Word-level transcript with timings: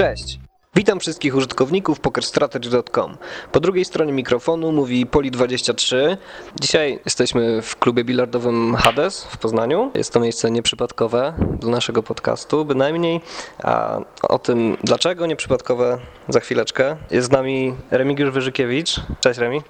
Cześć! 0.00 0.40
Witam 0.74 1.00
wszystkich 1.00 1.36
użytkowników 1.36 2.00
pokerstrategy.com. 2.00 3.16
Po 3.52 3.60
drugiej 3.60 3.84
stronie 3.84 4.12
mikrofonu 4.12 4.72
mówi 4.72 5.06
Poli23. 5.06 6.16
Dzisiaj 6.60 7.00
jesteśmy 7.04 7.62
w 7.62 7.76
klubie 7.76 8.04
bilardowym 8.04 8.74
Hades 8.74 9.24
w 9.24 9.38
Poznaniu. 9.38 9.90
Jest 9.94 10.12
to 10.12 10.20
miejsce 10.20 10.50
nieprzypadkowe 10.50 11.34
dla 11.58 11.70
naszego 11.70 12.02
podcastu, 12.02 12.64
bynajmniej. 12.64 13.20
A 13.62 14.00
o 14.22 14.38
tym 14.38 14.76
dlaczego 14.84 15.26
nieprzypadkowe 15.26 15.98
za 16.28 16.40
chwileczkę. 16.40 16.96
Jest 17.10 17.28
z 17.28 17.30
nami 17.30 17.74
Remigiusz 17.90 18.30
Wyżykiewicz. 18.30 19.00
Cześć 19.20 19.38
Remi. 19.38 19.62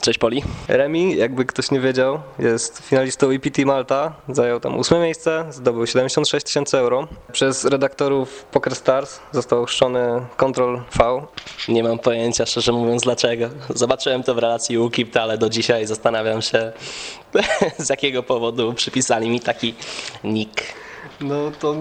Cześć 0.00 0.18
Poli. 0.18 0.42
Remi, 0.68 1.16
jakby 1.16 1.44
ktoś 1.44 1.70
nie 1.70 1.80
wiedział, 1.80 2.20
jest 2.38 2.78
finalistą 2.78 3.30
EPT 3.30 3.58
Malta. 3.64 4.12
Zajął 4.28 4.60
tam 4.60 4.78
ósme 4.78 5.00
miejsce, 5.00 5.46
zdobył 5.50 5.86
76 5.86 6.46
tysięcy 6.46 6.78
euro. 6.78 7.08
Przez 7.32 7.64
redaktorów 7.64 8.44
Poker 8.44 8.74
Stars 8.74 9.20
został 9.32 9.62
ochrzczony 9.62 10.26
Control 10.36 10.82
V. 10.98 11.26
Nie 11.68 11.82
mam 11.82 11.98
pojęcia, 11.98 12.46
szczerze 12.46 12.72
mówiąc, 12.72 13.02
dlaczego. 13.02 13.48
Zobaczyłem 13.74 14.22
to 14.22 14.34
w 14.34 14.38
relacji 14.38 14.78
UKIP, 14.78 15.16
ale 15.16 15.38
do 15.38 15.50
dzisiaj 15.50 15.86
zastanawiam 15.86 16.42
się, 16.42 16.72
z 17.78 17.88
jakiego 17.88 18.22
powodu 18.22 18.74
przypisali 18.74 19.30
mi 19.30 19.40
taki 19.40 19.74
nick. 20.24 20.62
No 21.20 21.50
to 21.60 21.76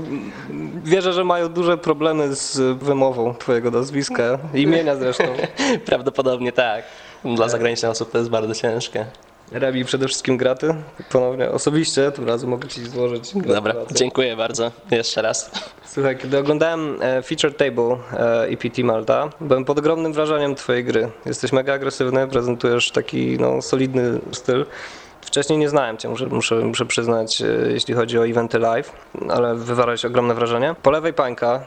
wierzę, 0.83 1.13
że 1.13 1.23
mają 1.23 1.49
duże 1.49 1.77
problemy 1.77 2.35
z 2.35 2.77
wymową 2.83 3.35
twojego 3.35 3.71
nazwiska, 3.71 4.39
imienia 4.53 4.95
zresztą. 4.95 5.23
Prawdopodobnie 5.85 6.51
tak. 6.51 6.83
Dla 7.25 7.49
zagranicznych 7.49 7.91
osób 7.91 8.11
to 8.11 8.17
jest 8.17 8.29
bardzo 8.29 8.55
ciężkie. 8.55 9.05
Remi 9.51 9.85
przede 9.85 10.07
wszystkim 10.07 10.37
graty. 10.37 10.75
Ponownie 11.11 11.49
osobiście, 11.51 12.11
tym 12.11 12.27
razem 12.27 12.49
mogę 12.49 12.67
ci 12.67 12.85
złożyć 12.85 13.31
Dobra, 13.35 13.75
dziękuję 13.91 14.35
bardzo. 14.35 14.71
Jeszcze 14.91 15.21
raz. 15.21 15.51
Słuchaj, 15.85 16.17
kiedy 16.17 16.37
oglądałem 16.37 16.97
e, 17.01 17.21
Feature 17.21 17.55
Table 17.55 17.97
EPT 18.49 18.77
Malta, 18.77 19.29
byłem 19.41 19.65
pod 19.65 19.79
ogromnym 19.79 20.13
wrażeniem 20.13 20.55
twojej 20.55 20.83
gry. 20.83 21.11
Jesteś 21.25 21.51
mega 21.51 21.73
agresywny, 21.73 22.27
prezentujesz 22.27 22.91
taki 22.91 23.37
no, 23.39 23.61
solidny 23.61 24.19
styl. 24.31 24.65
Wcześniej 25.25 25.59
nie 25.59 25.69
znałem 25.69 25.97
cię, 25.97 26.09
muszę, 26.09 26.25
muszę, 26.25 26.55
muszę 26.55 26.85
przyznać, 26.85 27.41
e, 27.41 27.45
jeśli 27.71 27.93
chodzi 27.93 28.19
o 28.19 28.27
eventy 28.27 28.59
live, 28.59 28.91
ale 29.29 29.55
wywarłeś 29.55 30.05
ogromne 30.05 30.33
wrażenie. 30.33 30.75
Po 30.83 30.91
lewej 30.91 31.13
pańka, 31.13 31.63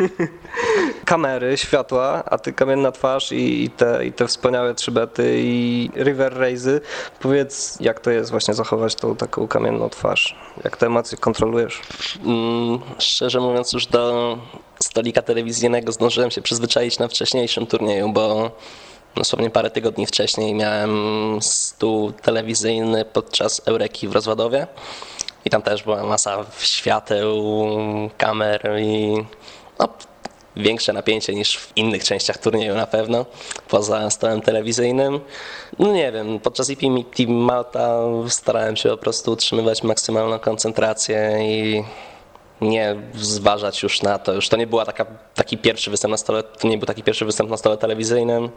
kamery, 1.04 1.56
światła, 1.56 2.22
a 2.26 2.38
ty 2.38 2.52
kamienna 2.52 2.92
twarz 2.92 3.32
i, 3.32 3.64
i, 3.64 3.70
te, 3.70 4.06
i 4.06 4.12
te 4.12 4.26
wspaniałe 4.26 4.74
trzybety 4.74 5.34
i 5.36 5.90
river 5.96 6.38
razy. 6.38 6.80
Powiedz, 7.20 7.78
jak 7.80 8.00
to 8.00 8.10
jest 8.10 8.30
właśnie 8.30 8.54
zachować 8.54 8.94
tą 8.94 9.16
taką 9.16 9.48
kamienną 9.48 9.88
twarz? 9.88 10.36
Jak 10.64 10.76
te 10.76 10.86
emocje 10.86 11.18
kontrolujesz? 11.18 11.80
Mm, 12.24 12.78
szczerze 12.98 13.40
mówiąc, 13.40 13.72
już 13.72 13.86
do 13.86 14.38
stolika 14.82 15.22
telewizyjnego 15.22 15.92
zdążyłem 15.92 16.30
się 16.30 16.42
przyzwyczaić 16.42 16.98
na 16.98 17.08
wcześniejszym 17.08 17.66
turnieju, 17.66 18.12
bo 18.12 18.50
dosłownie 19.14 19.50
parę 19.50 19.70
tygodni 19.70 20.06
wcześniej 20.06 20.54
miałem 20.54 21.38
stół 21.42 22.12
telewizyjny 22.12 23.04
podczas 23.04 23.62
Eureki 23.66 24.08
w 24.08 24.12
Rozładowie. 24.12 24.66
I 25.44 25.50
tam 25.50 25.62
też 25.62 25.82
była 25.82 26.02
masa 26.02 26.44
świateł, 26.58 27.34
kamer 28.18 28.76
i 28.80 29.24
no, 29.78 29.88
większe 30.56 30.92
napięcie 30.92 31.34
niż 31.34 31.58
w 31.58 31.76
innych 31.76 32.04
częściach 32.04 32.38
turnieju 32.38 32.74
na 32.74 32.86
pewno, 32.86 33.26
poza 33.68 34.10
stołem 34.10 34.40
telewizyjnym. 34.40 35.20
No 35.78 35.92
nie 35.92 36.12
wiem, 36.12 36.40
podczas 36.40 36.70
IP 36.70 36.80
Team 37.16 37.30
Malta 37.30 37.98
starałem 38.28 38.76
się 38.76 38.88
po 38.88 38.96
prostu 38.96 39.32
utrzymywać 39.32 39.82
maksymalną 39.82 40.38
koncentrację 40.38 41.38
i 41.40 41.84
nie 42.60 42.96
zważać 43.14 43.82
już 43.82 44.02
na 44.02 44.18
to. 44.18 44.32
Już 44.32 44.48
to 44.48 44.56
nie 44.56 44.66
była 44.66 44.84
taka, 44.84 45.06
taki 45.34 45.58
pierwszy 45.58 45.90
występ 45.90 46.10
na 46.10 46.16
stole, 46.16 46.42
to 46.42 46.68
nie 46.68 46.78
był 46.78 46.86
taki 46.86 47.02
pierwszy 47.02 47.24
występ 47.24 47.50
na 47.50 47.56
stole 47.56 47.76
telewizyjnym. 47.76 48.50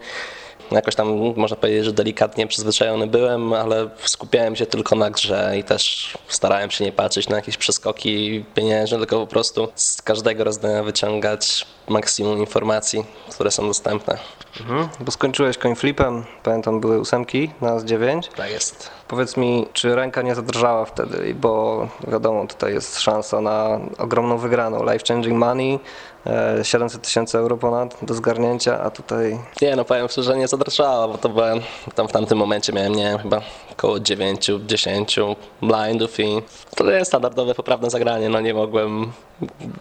Jakoś 0.73 0.95
tam 0.95 1.33
można 1.35 1.57
powiedzieć, 1.57 1.85
że 1.85 1.93
delikatnie 1.93 2.47
przyzwyczajony 2.47 3.07
byłem, 3.07 3.53
ale 3.53 3.89
skupiałem 4.05 4.55
się 4.55 4.65
tylko 4.65 4.95
na 4.95 5.09
grze 5.11 5.53
i 5.59 5.63
też 5.63 6.13
starałem 6.27 6.71
się 6.71 6.83
nie 6.83 6.91
patrzeć 6.91 7.29
na 7.29 7.35
jakieś 7.35 7.57
przeskoki 7.57 8.45
pieniężne, 8.55 8.97
tylko 8.97 9.19
po 9.19 9.27
prostu 9.27 9.67
z 9.75 10.01
każdego 10.01 10.43
rozdania 10.43 10.83
wyciągać 10.83 11.65
maksimum 11.87 12.39
informacji, 12.39 13.05
które 13.29 13.51
są 13.51 13.67
dostępne. 13.67 14.17
Mhm. 14.59 14.89
Bo 14.99 15.11
skończyłeś 15.11 15.57
coinflipem, 15.57 16.23
pamiętam 16.43 16.79
były 16.79 16.99
ósemki 16.99 17.51
na 17.61 17.75
Z9. 17.75 18.21
Tak 18.35 18.51
jest. 18.51 18.91
Powiedz 19.13 19.37
mi, 19.37 19.65
czy 19.73 19.95
ręka 19.95 20.21
nie 20.21 20.35
zadrżała 20.35 20.85
wtedy, 20.85 21.35
bo 21.35 21.87
wiadomo, 22.07 22.47
tutaj 22.47 22.73
jest 22.73 22.99
szansa 22.99 23.41
na 23.41 23.79
ogromną 23.97 24.37
wygraną, 24.37 24.83
life 24.83 25.05
changing 25.07 25.37
money, 25.37 25.79
e, 26.25 26.63
700 26.63 27.01
tysięcy 27.01 27.37
euro 27.37 27.57
ponad 27.57 27.97
do 28.01 28.13
zgarnięcia, 28.13 28.81
a 28.81 28.89
tutaj 28.89 29.39
Nie 29.61 29.75
no, 29.75 29.85
powiem 29.85 30.07
szczerze, 30.07 30.37
nie 30.37 30.47
zadrżało, 30.47 31.07
bo 31.07 31.17
to 31.17 31.29
byłem, 31.29 31.59
tam 31.95 32.07
w 32.07 32.11
tamtym 32.11 32.37
momencie 32.37 32.73
miałem, 32.73 32.95
nie 32.95 33.03
wiem, 33.03 33.17
chyba 33.17 33.41
około 33.71 33.99
9-10 33.99 35.35
blindów 35.61 36.19
i 36.19 36.41
to 36.75 36.91
jest 36.91 37.11
standardowe, 37.11 37.55
poprawne 37.55 37.89
zagranie, 37.89 38.29
no 38.29 38.41
nie 38.41 38.53
mogłem, 38.53 39.11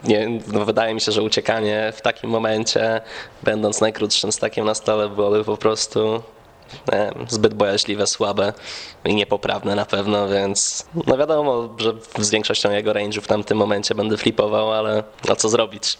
nie, 0.03 0.39
no 0.47 0.65
wydaje 0.65 0.93
mi 0.93 1.01
się, 1.01 1.11
że 1.11 1.21
uciekanie 1.21 1.93
w 1.95 2.01
takim 2.01 2.29
momencie, 2.29 3.01
będąc 3.43 3.81
najkrótszym 3.81 4.31
stakiem 4.31 4.65
na 4.65 4.73
stole, 4.73 5.09
byłoby 5.09 5.43
po 5.43 5.57
prostu 5.57 6.23
zbyt 7.27 7.53
bojaźliwe, 7.53 8.07
słabe 8.07 8.53
i 9.05 9.15
niepoprawne 9.15 9.75
na 9.75 9.85
pewno, 9.85 10.27
więc 10.27 10.85
no 11.07 11.17
wiadomo, 11.17 11.69
że 11.77 11.93
z 12.19 12.29
większością 12.29 12.71
jego 12.71 12.91
range'u 12.91 13.21
w 13.21 13.27
tamtym 13.27 13.57
momencie 13.57 13.95
będę 13.95 14.17
flipował, 14.17 14.73
ale 14.73 15.03
no 15.27 15.35
co 15.35 15.49
zrobić? 15.49 15.97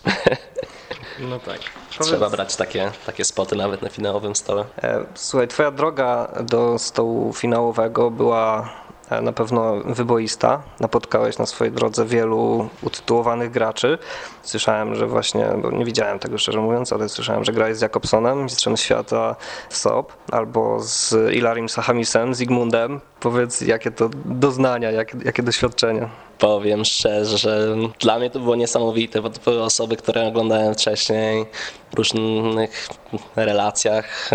no 1.29 1.39
tak. 1.39 1.59
Trzeba 1.99 2.29
brać 2.29 2.55
takie, 2.55 2.91
takie 3.05 3.25
spoty 3.25 3.55
nawet 3.55 3.81
na 3.81 3.89
finałowym 3.89 4.35
stole. 4.35 4.65
E, 4.83 5.05
Słuchaj, 5.15 5.47
twoja 5.47 5.71
droga 5.71 6.33
do 6.43 6.79
stołu 6.79 7.33
finałowego 7.33 8.11
była 8.11 8.69
e, 8.82 8.82
na 9.21 9.33
pewno 9.33 9.75
wyboista. 9.85 10.61
Napotkałeś 10.79 11.37
na 11.37 11.45
swojej 11.45 11.73
drodze 11.73 12.05
wielu 12.05 12.69
utytułowanych 12.81 13.51
graczy. 13.51 13.97
Słyszałem, 14.43 14.95
że 14.95 15.07
właśnie, 15.07 15.45
bo 15.61 15.71
nie 15.71 15.85
widziałem 15.85 16.19
tego 16.19 16.37
szczerze 16.37 16.59
mówiąc, 16.59 16.93
ale 16.93 17.09
słyszałem, 17.09 17.43
że 17.43 17.53
grałeś 17.53 17.77
z 17.77 17.81
Jakobsonem, 17.81 18.43
mistrzem 18.43 18.77
świata 18.77 19.35
w 19.69 19.77
SOP, 19.77 20.13
albo 20.31 20.79
z 20.79 21.33
Ilarim 21.33 21.69
Sachamisem, 21.69 22.35
Zygmundem. 22.35 22.99
Powiedz, 23.23 23.61
jakie 23.61 23.91
to 23.91 24.09
doznania, 24.25 24.91
jakie, 24.91 25.17
jakie 25.25 25.43
doświadczenia? 25.43 26.09
Powiem 26.39 26.85
szczerze, 26.85 27.37
że 27.37 27.75
dla 27.99 28.19
mnie 28.19 28.29
to 28.29 28.39
było 28.39 28.55
niesamowite, 28.55 29.21
bo 29.21 29.29
to 29.29 29.39
były 29.45 29.63
osoby, 29.63 29.97
które 29.97 30.27
oglądałem 30.27 30.73
wcześniej 30.73 31.45
w 31.91 31.97
różnych 31.97 32.87
relacjach, 33.35 34.31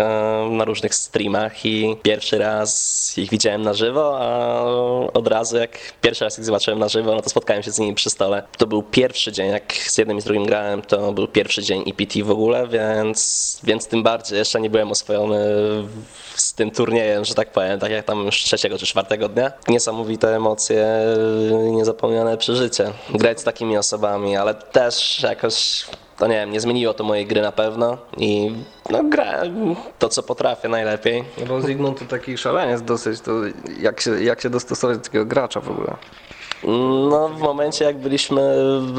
na 0.51 0.65
różnych 0.65 0.95
streamach 0.95 1.65
i 1.65 1.97
pierwszy 2.03 2.37
raz 2.37 3.13
ich 3.17 3.29
widziałem 3.29 3.61
na 3.61 3.73
żywo, 3.73 4.19
a 4.21 4.63
od 5.13 5.27
razu 5.27 5.57
jak 5.57 5.77
pierwszy 6.01 6.23
raz 6.23 6.39
ich 6.39 6.45
zobaczyłem 6.45 6.79
na 6.79 6.89
żywo, 6.89 7.15
no 7.15 7.21
to 7.21 7.29
spotkałem 7.29 7.63
się 7.63 7.71
z 7.71 7.79
nimi 7.79 7.95
przy 7.95 8.09
stole. 8.09 8.43
To 8.57 8.67
był 8.67 8.83
pierwszy 8.83 9.31
dzień, 9.31 9.51
jak 9.51 9.73
z 9.73 9.97
jednym 9.97 10.17
i 10.17 10.21
z 10.21 10.23
drugim 10.23 10.45
grałem, 10.45 10.81
to 10.81 11.13
był 11.13 11.27
pierwszy 11.27 11.63
dzień 11.63 11.83
EPT 11.87 12.23
w 12.23 12.31
ogóle, 12.31 12.67
więc, 12.67 13.59
więc 13.63 13.87
tym 13.87 14.03
bardziej 14.03 14.37
jeszcze 14.37 14.61
nie 14.61 14.69
byłem 14.69 14.91
oswojony 14.91 15.39
z 16.41 16.53
tym 16.53 16.71
turniejem, 16.71 17.25
że 17.25 17.35
tak 17.35 17.51
powiem, 17.51 17.79
tak 17.79 17.91
jak 17.91 18.05
tam 18.05 18.25
już 18.25 18.35
trzeciego 18.35 18.77
czy 18.77 18.85
czwartego 18.85 19.29
dnia. 19.29 19.51
Niesamowite 19.67 20.35
emocje, 20.35 20.87
niezapomniane 21.71 22.37
przeżycie. 22.37 22.91
Grać 23.09 23.39
z 23.39 23.43
takimi 23.43 23.77
osobami, 23.77 24.37
ale 24.37 24.53
też 24.53 25.23
jakoś 25.23 25.85
to 26.19 26.27
nie 26.27 26.35
wiem, 26.35 26.51
nie 26.51 26.59
zmieniło 26.59 26.93
to 26.93 27.03
mojej 27.03 27.25
gry 27.25 27.41
na 27.41 27.51
pewno 27.51 27.97
i 28.17 28.55
no 28.89 29.03
grałem 29.03 29.75
to, 29.99 30.09
co 30.09 30.23
potrafię 30.23 30.69
najlepiej. 30.69 31.23
No 31.37 31.45
bo 31.45 31.61
Zygmunt 31.61 31.99
to 31.99 32.05
taki 32.05 32.37
szaleniec 32.37 32.81
dosyć, 32.81 33.21
to 33.21 33.31
jak 33.79 34.01
się, 34.01 34.23
jak 34.23 34.41
się 34.41 34.49
dostosować 34.49 34.97
do 34.97 35.03
takiego 35.03 35.25
gracza 35.25 35.59
w 35.59 35.69
ogóle? 35.69 35.95
No, 37.09 37.29
w 37.29 37.39
momencie 37.39 37.85
jak 37.85 37.97
byliśmy 37.97 38.55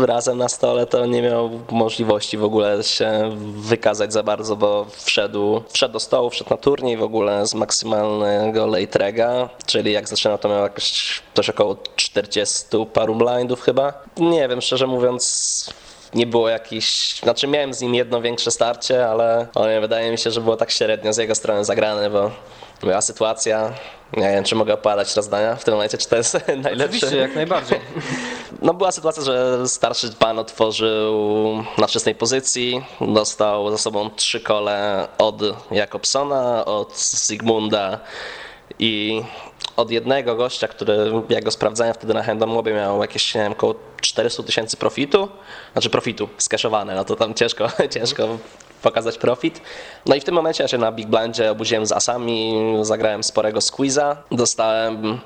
razem 0.06 0.38
na 0.38 0.48
stole, 0.48 0.86
to 0.86 1.06
nie 1.06 1.22
miał 1.22 1.50
możliwości 1.70 2.36
w 2.36 2.44
ogóle 2.44 2.82
się 2.82 3.36
wykazać 3.40 4.12
za 4.12 4.22
bardzo, 4.22 4.56
bo 4.56 4.86
wszedł, 4.90 5.62
wszedł 5.68 5.92
do 5.92 6.00
stołu, 6.00 6.30
wszedł 6.30 6.50
na 6.50 6.56
turniej 6.56 6.96
w 6.96 7.02
ogóle 7.02 7.46
z 7.46 7.54
maksymalnego 7.54 8.66
late 8.66 8.98
rega, 8.98 9.48
czyli 9.66 9.92
jak 9.92 10.08
zaczynał 10.08 10.38
to 10.38 10.48
miał 10.48 10.62
jakoś 10.62 11.20
coś 11.34 11.50
około 11.50 11.76
40 11.96 12.64
paru 12.92 13.14
blindów 13.14 13.62
chyba. 13.62 13.92
Nie 14.16 14.48
wiem, 14.48 14.60
szczerze 14.60 14.86
mówiąc, 14.86 15.74
nie 16.14 16.26
było 16.26 16.48
jakiś, 16.48 17.14
znaczy 17.22 17.46
miałem 17.46 17.74
z 17.74 17.80
nim 17.80 17.94
jedno 17.94 18.20
większe 18.20 18.50
starcie, 18.50 19.06
ale 19.54 19.80
wydaje 19.80 20.10
mi 20.10 20.18
się, 20.18 20.30
że 20.30 20.40
było 20.40 20.56
tak 20.56 20.70
średnio 20.70 21.12
z 21.12 21.16
jego 21.16 21.34
strony 21.34 21.64
zagrane, 21.64 22.10
bo 22.10 22.30
była 22.80 23.00
sytuacja, 23.00 23.72
nie 24.16 24.30
wiem, 24.30 24.44
czy 24.44 24.54
mogę 24.54 24.74
opowiadać 24.74 25.16
rozdania 25.16 25.56
w 25.56 25.64
tym 25.64 25.74
momencie, 25.74 25.98
czy 25.98 26.08
to 26.08 26.16
jest 26.16 26.34
najlepsze. 26.48 26.84
Oczywiście, 26.84 27.16
jak 27.16 27.34
najbardziej. 27.34 27.80
No 28.62 28.74
była 28.74 28.92
sytuacja, 28.92 29.22
że 29.22 29.68
starszy 29.68 30.12
pan 30.18 30.38
otworzył 30.38 31.14
na 31.78 31.86
wczesnej 31.86 32.14
pozycji, 32.14 32.84
dostał 33.00 33.70
za 33.70 33.78
sobą 33.78 34.10
trzy 34.10 34.40
kole 34.40 35.08
od 35.18 35.42
Jakobsona, 35.70 36.64
od 36.64 36.98
Sigmunda 36.98 38.00
i 38.78 39.22
od 39.76 39.90
jednego 39.90 40.36
gościa, 40.36 40.68
który 40.68 41.12
jak 41.28 41.44
go 41.44 41.50
sprawdzałem 41.50 41.94
wtedy 41.94 42.14
na 42.14 42.22
Handomobie 42.22 42.74
miał 42.74 43.00
jakieś 43.00 43.34
nie 43.34 43.40
wiem, 43.40 43.52
około 43.52 43.74
400 44.00 44.42
tysięcy 44.42 44.76
profitu, 44.76 45.28
znaczy 45.72 45.90
profitu 45.90 46.28
skeszowane, 46.38 46.94
no 46.94 47.04
to 47.04 47.16
tam 47.16 47.34
ciężko, 47.34 47.68
ciężko 47.94 48.28
pokazać 48.82 49.18
profit. 49.18 49.60
No 50.06 50.14
i 50.14 50.20
w 50.20 50.24
tym 50.24 50.34
momencie 50.34 50.64
ja 50.64 50.68
się 50.68 50.78
na 50.78 50.92
Big 50.92 51.06
Blindzie 51.06 51.50
obudziłem 51.50 51.86
z 51.86 51.92
asami, 51.92 52.54
zagrałem 52.82 53.24
sporego 53.24 53.60
squeeza, 53.60 54.16
dostałem 54.30 55.20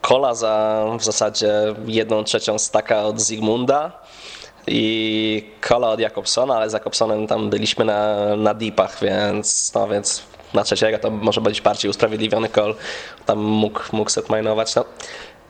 kola 0.00 0.34
za 0.34 0.84
w 0.98 1.04
zasadzie 1.04 1.52
jedną 1.86 2.24
trzecią 2.24 2.58
staka 2.58 3.02
od 3.02 3.20
Zygmunda 3.20 3.92
i 4.66 5.50
kola 5.60 5.88
od 5.88 6.00
Jakobsona, 6.00 6.56
ale 6.56 6.70
z 6.70 6.72
Jakobsonem 6.72 7.26
tam 7.26 7.50
byliśmy 7.50 7.84
na, 7.84 8.36
na 8.36 8.54
deepach, 8.54 8.98
więc, 9.02 9.74
no, 9.74 9.88
więc 9.88 10.22
na 10.54 10.64
trzeciego 10.64 10.98
to 10.98 11.10
może 11.10 11.40
być 11.40 11.60
bardziej 11.60 11.90
usprawiedliwiony 11.90 12.48
call. 12.48 12.74
Tam 13.26 13.38
mógł, 13.38 13.80
mógł 13.92 14.10
set 14.10 14.30
minować. 14.30 14.74
No, 14.74 14.84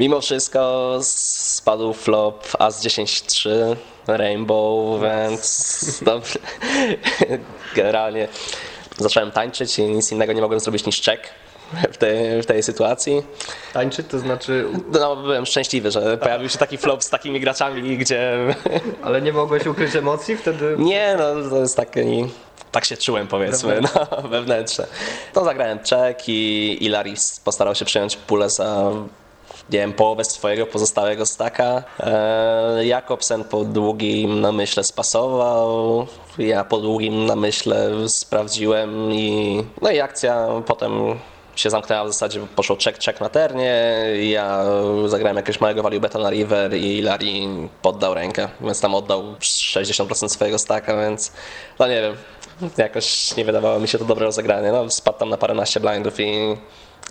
mimo 0.00 0.20
wszystko 0.20 0.99
spadł 1.02 1.93
flop 1.93 2.49
As 2.58 2.85
10-3 2.85 3.50
Rainbow, 4.06 5.02
więc 5.02 6.02
no, 6.06 6.20
generalnie 7.76 8.29
zacząłem 8.99 9.31
tańczyć 9.31 9.79
i 9.79 9.82
nic 9.82 10.12
innego 10.12 10.32
nie 10.32 10.43
mogłem 10.43 10.61
zrobić 10.61 10.87
niż 10.87 11.02
check 11.02 11.23
w 11.93 11.96
tej, 11.96 12.43
w 12.43 12.46
tej 12.46 12.62
sytuacji. 12.62 13.23
Tańczyć 13.73 14.06
to 14.06 14.19
znaczy. 14.19 14.67
No, 15.00 15.17
byłem 15.17 15.46
szczęśliwy, 15.46 15.91
że 15.91 16.19
pojawił 16.19 16.49
się 16.49 16.58
taki 16.58 16.79
flop 16.79 17.02
z 17.02 17.11
takimi 17.11 17.41
graczami, 17.41 17.99
gdzie. 17.99 18.55
Ale 19.02 19.23
nie 19.23 19.32
mogłeś 19.32 19.67
ukryć 19.67 19.96
emocji 19.96 20.37
wtedy? 20.37 20.76
Nie, 20.79 21.17
no 21.19 21.50
to 21.50 21.61
jest 21.61 21.76
taki. 21.76 22.26
Tak 22.73 22.85
się 22.85 22.96
czułem, 22.96 23.26
powiedzmy, 23.26 23.81
no, 23.81 24.29
wewnętrzne. 24.29 24.87
To 25.32 25.44
zagrałem 25.44 25.79
check 25.79 26.29
i, 26.29 26.79
i 26.81 26.88
Laris 26.88 27.41
postarał 27.41 27.75
się 27.75 27.85
przyjąć 27.85 28.17
pulę 28.17 28.50
za 28.50 28.93
nie 29.70 29.78
wiem, 29.78 29.93
połowę 29.93 30.25
swojego 30.25 30.66
pozostałego 30.66 31.26
staka. 31.26 31.82
E, 32.00 32.87
Jakobsen 32.87 33.44
po 33.44 33.64
długim 33.64 34.40
namyśle 34.40 34.84
spasował, 34.84 36.06
ja 36.38 36.64
po 36.64 36.78
długim 36.78 37.26
namyśle 37.26 38.08
sprawdziłem 38.08 39.12
i 39.12 39.64
no 39.82 39.90
i 39.90 40.00
akcja 40.00 40.49
potem 40.66 40.93
się 41.56 41.70
zamknęła 41.70 42.05
w 42.05 42.08
zasadzie, 42.08 42.40
poszło 42.56 42.76
check, 42.84 43.05
check 43.05 43.20
na 43.20 43.28
ternie, 43.28 43.82
ja 44.22 44.64
zagrałem 45.06 45.37
jakiegoś 45.37 45.61
małego 45.61 45.82
value 45.82 46.00
beta 46.00 46.19
na 46.19 46.31
river 46.31 46.75
i 46.75 47.02
Larry 47.02 47.26
poddał 47.82 48.14
rękę, 48.14 48.49
więc 48.60 48.81
tam 48.81 48.94
oddał 48.94 49.22
60% 49.40 50.28
swojego 50.28 50.58
staka, 50.58 50.96
więc 50.96 51.32
no 51.78 51.87
nie 51.87 52.02
wiem, 52.02 52.17
jakoś 52.78 53.37
nie 53.37 53.44
wydawało 53.44 53.81
mi 53.81 53.88
się 53.88 53.99
to 53.99 54.05
dobre 54.05 54.26
rozegranie, 54.26 54.72
no 54.72 54.90
spadł 54.90 55.19
tam 55.19 55.31
na 55.31 55.37
paręnaście 55.37 55.81
blindów 55.81 56.20
i 56.20 56.56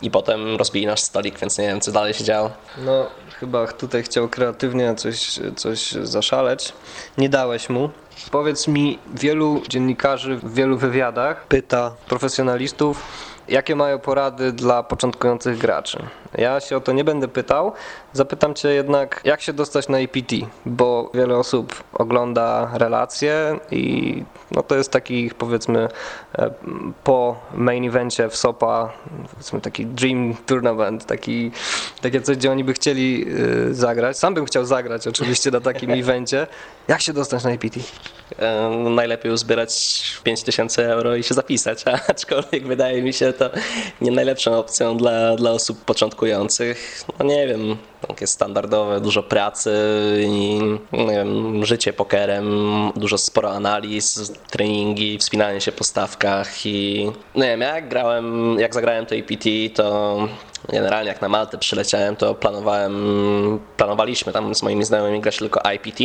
i 0.04 0.12
potem 0.12 0.56
rozbili 0.56 0.86
nasz 0.86 1.02
stolik, 1.02 1.40
więc 1.40 1.58
nie 1.58 1.68
wiem, 1.68 1.82
co 1.82 1.92
dalej 1.92 2.14
się 2.14 2.24
działo. 2.24 2.52
No, 2.78 3.06
chyba 3.40 3.68
tutaj 3.68 4.04
chciał 4.04 4.30
kreatywnie 4.30 4.96
coś, 4.96 5.40
coś 5.56 5.92
zaszaleć. 5.92 6.74
Nie 7.18 7.30
dałeś 7.30 7.70
mu. 7.70 7.90
Powiedz 8.32 8.68
mi, 8.68 9.00
wielu 9.14 9.62
dziennikarzy 9.70 10.36
w 10.36 10.54
wielu 10.54 10.78
wywiadach 10.78 11.48
pyta 11.48 11.96
profesjonalistów, 12.08 13.04
jakie 13.48 13.76
mają 13.76 14.00
porady 14.00 14.52
dla 14.52 14.84
początkujących 14.84 15.58
graczy. 15.58 15.98
Ja 16.38 16.60
się 16.60 16.78
o 16.78 16.82
to 16.82 16.92
nie 16.92 17.04
będę 17.04 17.28
pytał. 17.28 17.72
Zapytam 18.14 18.54
Cię 18.54 18.70
jednak, 18.70 19.22
jak 19.24 19.42
się 19.42 19.54
dostać 19.54 19.90
na 19.90 20.00
EPT, 20.00 20.36
bo 20.66 21.12
wiele 21.14 21.38
osób 21.38 21.84
ogląda 21.94 22.72
relacje 22.74 23.60
i 23.72 24.24
no 24.52 24.64
to 24.64 24.76
jest 24.76 24.92
taki 24.92 25.32
powiedzmy 25.38 25.88
e, 26.38 26.52
po 27.04 27.36
main 27.54 27.88
evencie 27.88 28.30
w 28.30 28.36
SOPA 28.36 28.94
powiedzmy 29.32 29.62
taki 29.62 29.86
dream 29.86 30.36
tournament, 30.46 31.06
taki, 31.06 31.52
takie 32.02 32.22
coś, 32.22 32.38
gdzie 32.38 32.52
oni 32.52 32.64
by 32.64 32.74
chcieli 32.74 33.26
e, 33.70 33.74
zagrać. 33.74 34.18
Sam 34.18 34.34
bym 34.34 34.46
chciał 34.46 34.66
zagrać 34.66 35.08
oczywiście 35.08 35.52
na 35.52 35.62
takim 35.62 35.92
evencie. 36.02 36.48
Jak 36.88 37.02
się 37.02 37.14
dostać 37.14 37.44
na 37.44 37.52
EPT? 37.52 37.76
E, 38.40 38.70
najlepiej 38.70 39.32
uzbierać 39.32 40.04
5000 40.24 40.92
euro 40.92 41.16
i 41.16 41.24
się 41.24 41.34
zapisać, 41.34 41.84
aczkolwiek 42.08 42.68
wydaje 42.68 43.04
mi 43.04 43.14
się 43.14 43.34
to 43.34 43.50
nie 44.02 44.12
najlepszą 44.12 44.58
opcją 44.58 44.98
dla, 44.98 45.36
dla 45.36 45.52
osób 45.52 45.86
początkujących. 46.24 47.06
No 47.20 47.26
nie 47.26 47.48
wiem, 47.48 47.78
takie 48.08 48.28
standardowe, 48.28 49.02
dużo 49.02 49.24
pracy 49.24 49.72
i 50.28 50.60
wiem, 50.92 51.66
życie 51.66 51.94
pokerem, 51.94 52.48
dużo 52.96 53.18
sporo 53.18 53.52
analiz, 53.52 54.34
treningi, 54.50 55.18
wspinanie 55.18 55.62
się 55.62 55.72
po 55.72 55.84
stawkach 55.84 56.66
i 56.66 57.12
no 57.36 57.46
nie 57.46 57.52
wiem, 57.52 57.62
jak 57.62 57.90
grałem, 57.90 58.60
jak 58.60 58.74
zagrałem 58.74 59.06
to 59.06 59.16
EPT, 59.16 59.50
to 59.76 60.18
generalnie 60.70 61.08
jak 61.08 61.22
na 61.22 61.30
Maltę 61.30 61.58
przyleciałem, 61.58 62.16
to 62.16 62.36
planowałem, 62.36 63.60
planowaliśmy 63.78 64.34
tam 64.34 64.56
z 64.56 64.64
moimi 64.64 64.84
znajomymi 64.84 65.22
grać 65.22 65.38
tylko 65.38 65.62
IPT, 65.76 66.00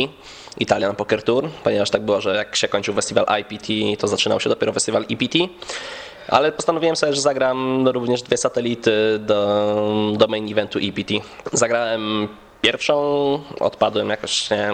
Italian 0.59 0.95
Poker 0.95 1.23
Tour, 1.23 1.49
ponieważ 1.63 1.89
tak 1.89 2.01
było, 2.01 2.21
że 2.21 2.35
jak 2.35 2.55
się 2.55 2.67
kończył 2.67 2.93
festiwal 2.93 3.25
IPT, 3.41 3.67
to 3.99 4.07
zaczynał 4.07 4.39
się 4.39 4.49
dopiero 4.49 4.73
festiwal 4.73 5.05
EPT. 5.11 5.35
Ale 6.31 6.51
postanowiłem 6.51 6.95
sobie, 6.95 7.13
że 7.13 7.21
zagram 7.21 7.87
również 7.87 8.21
dwie 8.21 8.37
satelity 8.37 9.19
do, 9.19 10.13
do 10.17 10.27
main 10.27 10.51
eventu 10.51 10.79
EPT. 10.79 11.13
Zagrałem 11.53 12.27
pierwszą, 12.61 12.95
odpadłem 13.59 14.09
jakoś, 14.09 14.49
nie 14.49 14.71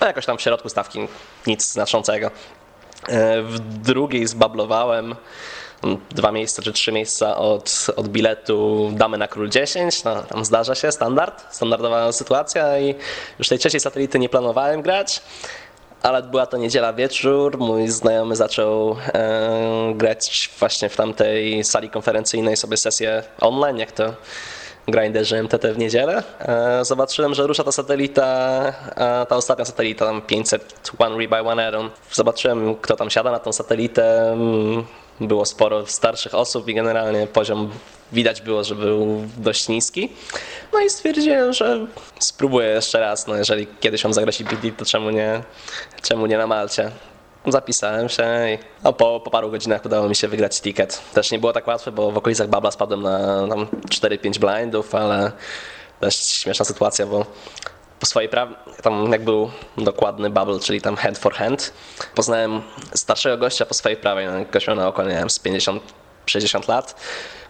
no 0.00 0.06
jakoś 0.06 0.26
tam 0.26 0.38
w 0.38 0.42
środku 0.42 0.68
stawki, 0.68 1.08
nic 1.46 1.72
znaczącego. 1.72 2.30
E, 3.08 3.42
w 3.42 3.58
drugiej 3.60 4.26
zbablowałem 4.26 5.14
dwa 6.10 6.32
miejsca 6.32 6.62
czy 6.62 6.72
trzy 6.72 6.92
miejsca 6.92 7.36
od, 7.36 7.86
od 7.96 8.08
biletu 8.08 8.90
damy 8.92 9.18
na 9.18 9.28
król 9.28 9.48
10, 9.48 10.04
no 10.04 10.22
tam 10.22 10.44
zdarza 10.44 10.74
się, 10.74 10.92
standard, 10.92 11.54
standardowa 11.54 12.12
sytuacja 12.12 12.78
i 12.78 12.94
już 13.38 13.48
tej 13.48 13.58
trzeciej 13.58 13.80
satelity 13.80 14.18
nie 14.18 14.28
planowałem 14.28 14.82
grać, 14.82 15.22
ale 16.02 16.22
była 16.22 16.46
to 16.46 16.56
niedziela 16.56 16.92
wieczór, 16.92 17.58
mój 17.58 17.88
znajomy 17.88 18.36
zaczął 18.36 18.96
e, 19.14 19.92
grać 19.94 20.50
właśnie 20.58 20.88
w 20.88 20.96
tamtej 20.96 21.64
sali 21.64 21.90
konferencyjnej 21.90 22.56
sobie 22.56 22.76
sesję 22.76 23.22
online, 23.40 23.78
jak 23.78 23.92
to 23.92 24.14
grinderzy 24.88 25.42
MTT 25.42 25.72
w 25.72 25.78
niedzielę. 25.78 26.22
E, 26.40 26.84
zobaczyłem, 26.84 27.34
że 27.34 27.46
rusza 27.46 27.64
ta 27.64 27.72
satelita, 27.72 28.26
e, 28.96 29.26
ta 29.26 29.36
ostatnia 29.36 29.64
satelita, 29.64 30.04
tam 30.04 30.22
500 30.22 30.92
one 30.98 31.16
re 31.16 31.28
by 31.28 31.40
one 31.40 31.64
aeron. 31.64 31.90
Zobaczyłem, 32.12 32.76
kto 32.76 32.96
tam 32.96 33.10
siada 33.10 33.30
na 33.30 33.38
tą 33.38 33.52
satelitę. 33.52 34.32
Mm, 34.32 34.84
było 35.20 35.44
sporo 35.44 35.86
starszych 35.86 36.34
osób 36.34 36.68
i 36.68 36.74
generalnie 36.74 37.26
poziom 37.26 37.70
widać 38.12 38.42
było, 38.42 38.64
że 38.64 38.74
był 38.74 39.24
dość 39.36 39.68
niski. 39.68 40.12
No 40.72 40.80
i 40.80 40.90
stwierdziłem, 40.90 41.52
że 41.52 41.86
spróbuję 42.18 42.68
jeszcze 42.68 43.00
raz. 43.00 43.26
No 43.26 43.36
jeżeli 43.36 43.66
kiedyś 43.80 44.04
mam 44.04 44.14
zagrać 44.14 44.40
EPD, 44.40 44.70
to 44.70 44.84
czemu 44.84 45.10
nie, 45.10 45.42
czemu 46.02 46.26
nie 46.26 46.38
na 46.38 46.46
Malcie? 46.46 46.90
Zapisałem 47.46 48.08
się 48.08 48.24
i 48.54 48.58
no, 48.84 48.92
po, 48.92 49.20
po 49.20 49.30
paru 49.30 49.50
godzinach 49.50 49.84
udało 49.84 50.08
mi 50.08 50.16
się 50.16 50.28
wygrać 50.28 50.60
ticket. 50.60 51.02
Też 51.14 51.30
nie 51.30 51.38
było 51.38 51.52
tak 51.52 51.66
łatwe, 51.66 51.92
bo 51.92 52.10
w 52.10 52.18
okolicach 52.18 52.48
Babla 52.48 52.70
spadłem 52.70 53.02
na 53.02 53.56
4-5 53.88 54.38
blindów, 54.38 54.94
ale 54.94 55.32
też 56.00 56.16
śmieszna 56.16 56.64
sytuacja, 56.64 57.06
bo 57.06 57.26
po 58.00 58.06
swojej 58.06 58.28
prawej, 58.28 58.56
tam 58.82 59.12
jak 59.12 59.24
był 59.24 59.50
dokładny 59.78 60.30
bubble, 60.30 60.60
czyli 60.60 60.80
tam 60.80 60.96
hand 60.96 61.18
for 61.18 61.34
hand, 61.34 61.72
poznałem 62.14 62.62
starszego 62.94 63.38
gościa 63.38 63.66
po 63.66 63.74
swojej 63.74 63.96
prawej, 63.96 64.26
no, 64.66 64.74
na 64.74 64.88
oko, 64.88 65.02
nie 65.02 65.14
wiem, 65.14 65.30
z 65.30 65.38
50 65.38 65.82
60 66.26 66.68
lat, 66.68 66.94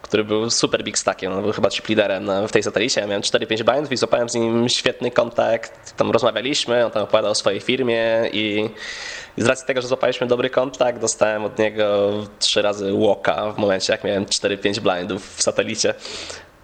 który 0.03 0.25
był 0.25 0.51
super 0.51 0.85
big 0.85 0.99
stackiem, 0.99 1.33
on 1.33 1.43
był 1.43 1.53
chyba 1.53 1.71
chip 1.71 1.89
liderem 1.89 2.31
w 2.49 2.53
tej 2.53 2.63
satelicie. 2.63 3.01
Ja 3.01 3.07
miałem 3.07 3.23
4-5 3.23 3.75
bindów 3.75 3.93
i 3.93 3.97
złapałem 3.97 4.29
z 4.29 4.35
nim 4.35 4.69
świetny 4.69 5.11
kontakt. 5.11 5.97
Tam 5.97 6.11
rozmawialiśmy, 6.11 6.85
on 6.85 6.91
tam 6.91 7.03
opowiadał 7.03 7.31
o 7.31 7.35
swojej 7.35 7.61
firmie 7.61 8.23
i 8.33 8.71
z 9.37 9.47
racji 9.47 9.67
tego, 9.67 9.83
że 9.83 9.89
złapaliśmy 9.89 10.27
dobry 10.27 10.51
kontakt, 10.51 11.01
dostałem 11.01 11.45
od 11.45 11.59
niego 11.59 12.13
trzy 12.39 12.63
razy 12.63 12.93
łoka 12.93 13.53
w 13.53 13.59
momencie, 13.59 13.93
jak 13.93 14.05
miałem 14.05 14.27
4-5 14.27 14.81
blindów 14.81 15.37
w 15.37 15.43
satelicie. 15.43 15.95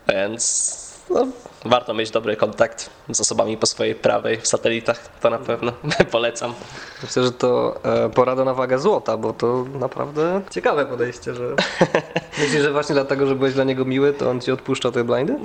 Więc 0.09 0.77
no, 1.11 1.27
warto 1.65 1.95
mieć 1.95 2.11
dobry 2.11 2.37
kontakt 2.37 2.91
z 3.11 3.21
osobami 3.21 3.57
po 3.57 3.67
swojej 3.67 3.95
prawej 3.95 4.41
w 4.41 4.47
satelitach, 4.47 5.09
to 5.21 5.31
na 5.31 5.39
pewno 5.39 5.73
polecam. 6.13 6.55
Myślę, 7.03 7.23
że 7.23 7.33
to 7.33 7.81
e, 7.85 8.11
porada 8.11 8.45
na 8.45 8.55
wagę 8.55 8.79
złota, 8.79 9.17
bo 9.17 9.33
to 9.33 9.65
naprawdę 9.81 10.41
ciekawe 10.51 10.87
podejście, 10.87 11.35
że 11.35 11.55
myślisz, 12.43 12.63
że 12.63 12.73
właśnie 12.73 12.95
dlatego, 12.95 13.27
że 13.27 13.35
byłeś 13.35 13.55
dla 13.55 13.65
niego 13.65 13.85
miły, 13.85 14.13
to 14.13 14.31
on 14.31 14.41
ci 14.41 14.53
odpuszcza 14.53 14.91
te 14.91 15.05
blindy? 15.05 15.37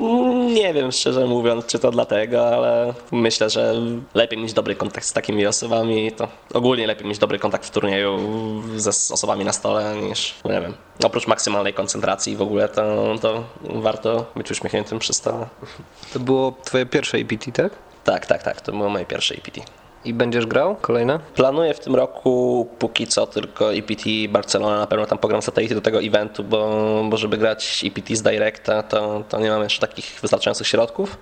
Nie 0.53 0.73
wiem, 0.73 0.91
szczerze 0.91 1.27
mówiąc, 1.27 1.65
czy 1.65 1.79
to 1.79 1.91
dlatego, 1.91 2.47
ale 2.47 2.93
myślę, 3.11 3.49
że 3.49 3.75
lepiej 4.13 4.39
mieć 4.39 4.53
dobry 4.53 4.75
kontakt 4.75 5.07
z 5.07 5.13
takimi 5.13 5.47
osobami, 5.47 6.11
to 6.11 6.27
ogólnie 6.53 6.87
lepiej 6.87 7.07
mieć 7.07 7.17
dobry 7.17 7.39
kontakt 7.39 7.65
w 7.65 7.71
turnieju 7.71 8.19
ze 8.75 8.89
osobami 8.89 9.45
na 9.45 9.53
stole 9.53 9.95
niż, 9.95 10.35
nie 10.45 10.61
wiem, 10.61 10.73
oprócz 11.03 11.27
maksymalnej 11.27 11.73
koncentracji 11.73 12.35
w 12.35 12.41
ogóle, 12.41 12.69
to, 12.69 13.15
to 13.21 13.43
warto 13.61 14.25
być 14.35 14.51
uśmiechniętym 14.51 14.99
przy 14.99 15.13
stole. 15.13 15.47
To 16.13 16.19
było 16.19 16.53
twoje 16.63 16.85
pierwsze 16.85 17.17
EPT, 17.17 17.51
tak? 17.51 17.73
Tak, 18.03 18.25
tak, 18.25 18.43
tak, 18.43 18.61
to 18.61 18.71
było 18.71 18.89
moje 18.89 19.05
pierwsze 19.05 19.35
EPT. 19.35 19.57
I 20.05 20.13
będziesz 20.13 20.45
grał 20.45 20.75
kolejne? 20.75 21.19
Planuję 21.35 21.73
w 21.73 21.79
tym 21.79 21.95
roku 21.95 22.67
póki 22.79 23.07
co 23.07 23.27
tylko 23.27 23.73
EPT 23.73 24.03
Barcelona, 24.29 24.77
na 24.77 24.87
pewno 24.87 25.05
tam 25.05 25.17
pogram 25.17 25.41
satelity 25.41 25.75
do 25.75 25.81
tego 25.81 26.01
eventu, 26.01 26.43
bo, 26.43 27.03
bo 27.09 27.17
żeby 27.17 27.37
grać 27.37 27.85
EPT 27.87 28.15
z 28.15 28.21
Directa, 28.21 28.83
to, 28.83 29.23
to 29.29 29.39
nie 29.39 29.49
mam 29.49 29.63
jeszcze 29.63 29.87
takich 29.87 30.19
wystarczających 30.21 30.67
środków, 30.67 31.17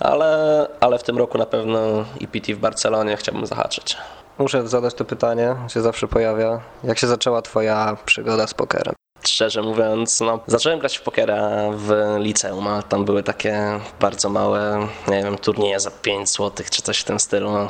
ale, 0.00 0.66
ale 0.80 0.98
w 0.98 1.02
tym 1.02 1.18
roku 1.18 1.38
na 1.38 1.46
pewno 1.46 2.04
EPT 2.22 2.54
w 2.54 2.58
Barcelonie 2.58 3.16
chciałbym 3.16 3.46
zahaczyć. 3.46 3.96
Muszę 4.38 4.68
zadać 4.68 4.94
to 4.94 5.04
pytanie, 5.04 5.54
się 5.68 5.80
zawsze 5.80 6.08
pojawia. 6.08 6.60
Jak 6.84 6.98
się 6.98 7.06
zaczęła 7.06 7.42
twoja 7.42 7.96
przygoda 8.04 8.46
z 8.46 8.54
pokerem? 8.54 8.94
Szczerze 9.28 9.62
mówiąc, 9.62 10.20
no, 10.20 10.40
zacząłem 10.46 10.78
grać 10.78 10.98
w 10.98 11.02
pokera 11.02 11.50
w 11.72 11.92
liceum, 12.18 12.66
a 12.66 12.82
tam 12.82 13.04
były 13.04 13.22
takie 13.22 13.80
bardzo 14.00 14.30
małe, 14.30 14.88
nie 15.08 15.22
wiem, 15.22 15.38
turnieje 15.38 15.80
za 15.80 15.90
5 15.90 16.30
zł 16.30 16.66
czy 16.70 16.82
coś 16.82 16.98
w 16.98 17.04
tym 17.04 17.20
stylu. 17.20 17.52
No, 17.52 17.68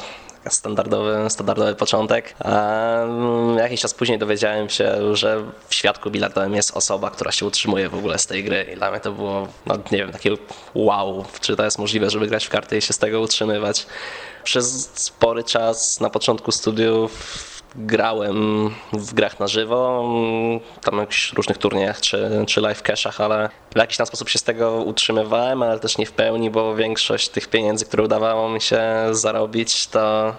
standardowy, 0.50 1.30
standardowy 1.30 1.74
początek. 1.74 2.34
A 2.38 3.02
mm, 3.02 3.58
jakiś 3.58 3.80
czas 3.80 3.94
później 3.94 4.18
dowiedziałem 4.18 4.68
się, 4.68 5.16
że 5.16 5.44
w 5.68 5.74
świadku 5.74 6.10
bilardowym 6.10 6.54
jest 6.54 6.76
osoba, 6.76 7.10
która 7.10 7.32
się 7.32 7.46
utrzymuje 7.46 7.88
w 7.88 7.94
ogóle 7.94 8.18
z 8.18 8.26
tej 8.26 8.44
gry 8.44 8.66
i 8.72 8.76
dla 8.76 8.90
mnie 8.90 9.00
to 9.00 9.12
było, 9.12 9.48
no 9.66 9.74
nie 9.92 9.98
wiem, 9.98 10.12
takie 10.12 10.30
wow, 10.74 11.24
czy 11.40 11.56
to 11.56 11.64
jest 11.64 11.78
możliwe, 11.78 12.10
żeby 12.10 12.26
grać 12.26 12.46
w 12.46 12.50
karty 12.50 12.78
i 12.78 12.82
się 12.82 12.92
z 12.92 12.98
tego 12.98 13.20
utrzymywać. 13.20 13.86
Przez 14.44 14.90
spory 14.94 15.44
czas 15.44 16.00
na 16.00 16.10
początku 16.10 16.52
studiów 16.52 17.12
grałem 17.76 18.70
w 18.92 19.14
grach 19.14 19.40
na 19.40 19.46
żywo, 19.46 20.04
tam 20.82 20.98
jakichś 20.98 21.32
różnych 21.32 21.58
turniejach 21.58 22.00
czy, 22.00 22.44
czy 22.46 22.60
live 22.60 22.82
cashach, 22.82 23.20
ale 23.20 23.48
w 23.74 23.78
jakiś 23.78 23.96
tam 23.96 24.06
sposób 24.06 24.28
się 24.28 24.38
z 24.38 24.42
tego 24.42 24.72
utrzymywałem, 24.72 25.62
ale 25.62 25.78
też 25.78 25.98
nie 25.98 26.06
w 26.06 26.12
pełni, 26.12 26.50
bo 26.50 26.74
większość 26.74 27.28
tych 27.28 27.48
pieniędzy, 27.48 27.84
które 27.84 28.02
udawało 28.02 28.48
mi 28.48 28.60
się 28.60 28.82
zarobić, 29.10 29.86
to 29.86 30.34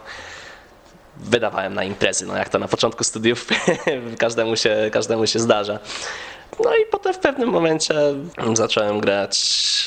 wydawałem 1.17 1.73
na 1.73 1.83
imprezy, 1.83 2.25
no 2.25 2.37
jak 2.37 2.49
to 2.49 2.59
na 2.59 2.67
początku 2.67 3.03
studiów 3.03 3.47
każdemu 4.17 4.55
się, 4.55 4.89
każdemu 4.91 5.27
się 5.27 5.39
zdarza. 5.39 5.79
No 6.65 6.75
i 6.75 6.85
potem 6.91 7.13
w 7.13 7.19
pewnym 7.19 7.49
momencie 7.49 7.93
zacząłem 8.53 8.99
grać 8.99 9.39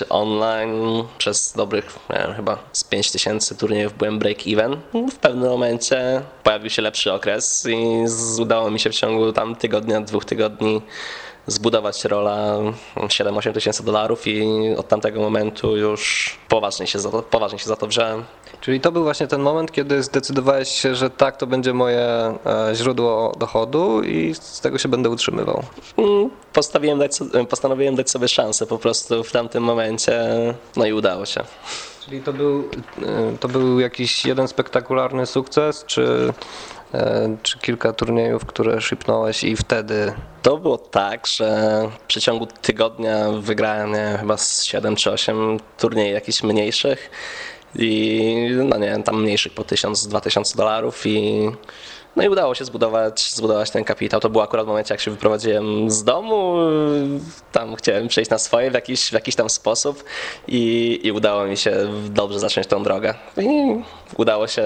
online 0.08 1.04
przez 1.18 1.52
dobrych, 1.52 1.98
nie 2.10 2.18
wiem, 2.18 2.34
chyba 2.34 2.58
z 2.72 2.84
5000 2.84 3.54
turniejów 3.54 3.94
byłem 3.98 4.18
break-even. 4.18 4.76
W 5.10 5.16
pewnym 5.16 5.50
momencie 5.50 6.22
pojawił 6.42 6.70
się 6.70 6.82
lepszy 6.82 7.12
okres 7.12 7.66
i 7.70 8.04
udało 8.40 8.70
mi 8.70 8.80
się 8.80 8.90
w 8.90 8.94
ciągu 8.94 9.32
tam 9.32 9.56
tygodnia, 9.56 10.00
dwóch 10.00 10.24
tygodni 10.24 10.82
zbudować 11.46 12.04
rola 12.04 12.58
7-8 12.96 13.52
tysięcy 13.52 13.84
dolarów 13.84 14.26
i 14.26 14.44
od 14.76 14.88
tamtego 14.88 15.20
momentu 15.20 15.76
już 15.76 16.34
poważnie 16.48 16.86
się, 16.86 16.98
za 16.98 17.10
to, 17.10 17.22
poważnie 17.22 17.58
się 17.58 17.66
za 17.66 17.76
to 17.76 17.86
wziąłem. 17.86 18.24
Czyli 18.62 18.80
to 18.80 18.92
był 18.92 19.02
właśnie 19.02 19.26
ten 19.26 19.40
moment, 19.40 19.72
kiedy 19.72 20.02
zdecydowałeś 20.02 20.68
się, 20.68 20.94
że 20.94 21.10
tak, 21.10 21.36
to 21.36 21.46
będzie 21.46 21.74
moje 21.74 22.00
e, 22.00 22.74
źródło 22.74 23.32
dochodu 23.38 24.02
i 24.02 24.34
z 24.34 24.60
tego 24.60 24.78
się 24.78 24.88
będę 24.88 25.10
utrzymywał. 25.10 25.62
Mm, 25.96 26.30
postawiłem 26.52 26.98
dać, 26.98 27.12
postanowiłem 27.48 27.96
dać 27.96 28.10
sobie 28.10 28.28
szansę 28.28 28.66
po 28.66 28.78
prostu 28.78 29.24
w 29.24 29.32
tamtym 29.32 29.62
momencie, 29.62 30.24
no 30.76 30.86
i 30.86 30.92
udało 30.92 31.26
się. 31.26 31.40
Czyli 32.04 32.20
to 32.20 32.32
był, 32.32 32.68
e, 33.02 33.36
to 33.40 33.48
był 33.48 33.80
jakiś 33.80 34.24
jeden 34.24 34.48
spektakularny 34.48 35.26
sukces, 35.26 35.84
czy, 35.86 36.32
e, 36.94 37.36
czy 37.42 37.58
kilka 37.58 37.92
turniejów, 37.92 38.46
które 38.46 38.80
szybnąłeś 38.80 39.44
i 39.44 39.56
wtedy... 39.56 40.12
To 40.42 40.56
było 40.56 40.78
tak, 40.78 41.26
że 41.26 41.80
w 41.98 42.06
przeciągu 42.06 42.46
tygodnia 42.46 43.30
wygrałem 43.30 43.92
nie, 43.92 44.16
chyba 44.20 44.36
z 44.36 44.64
7 44.64 44.96
czy 44.96 45.10
8 45.10 45.60
turniejów 45.78 46.14
jakichś 46.14 46.42
mniejszych 46.42 47.10
i 47.78 48.50
no 48.64 48.78
nie 48.78 49.02
tam 49.02 49.22
mniejszych 49.22 49.52
po 49.54 49.62
1000-2000 49.62 50.56
dolarów 50.56 51.06
i 51.06 51.48
no 52.16 52.22
i 52.22 52.28
udało 52.28 52.54
się 52.54 52.64
zbudować, 52.64 53.32
zbudować 53.34 53.70
ten 53.70 53.84
kapitał. 53.84 54.20
To 54.20 54.30
było 54.30 54.44
akurat 54.44 54.66
w 54.66 54.68
momencie, 54.68 54.94
jak 54.94 55.00
się 55.00 55.10
wyprowadziłem 55.10 55.90
z 55.90 56.04
domu. 56.04 56.56
Tam 57.52 57.74
chciałem 57.76 58.08
przejść 58.08 58.30
na 58.30 58.38
swoje 58.38 58.70
w 58.70 58.74
jakiś, 58.74 59.08
w 59.08 59.12
jakiś 59.12 59.34
tam 59.34 59.50
sposób 59.50 60.04
i, 60.48 61.00
i 61.02 61.12
udało 61.12 61.44
mi 61.44 61.56
się 61.56 61.72
dobrze 62.10 62.40
zacząć 62.40 62.66
tą 62.66 62.82
drogę. 62.82 63.14
I 63.36 63.82
udało 64.16 64.46
się 64.46 64.64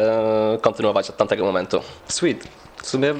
kontynuować 0.61 1.11
od 1.11 1.17
tamtego 1.17 1.45
momentu. 1.45 1.81
Sweet. 2.09 2.66
W 2.87 2.89
sumie 2.89 3.15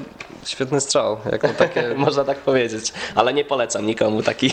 świetny 0.45 0.81
strzał, 0.81 1.17
takie... 1.57 1.93
Można 1.97 2.23
tak 2.23 2.37
powiedzieć, 2.37 2.93
ale 3.15 3.33
nie 3.33 3.45
polecam 3.45 3.85
nikomu 3.85 4.23
taki, 4.23 4.51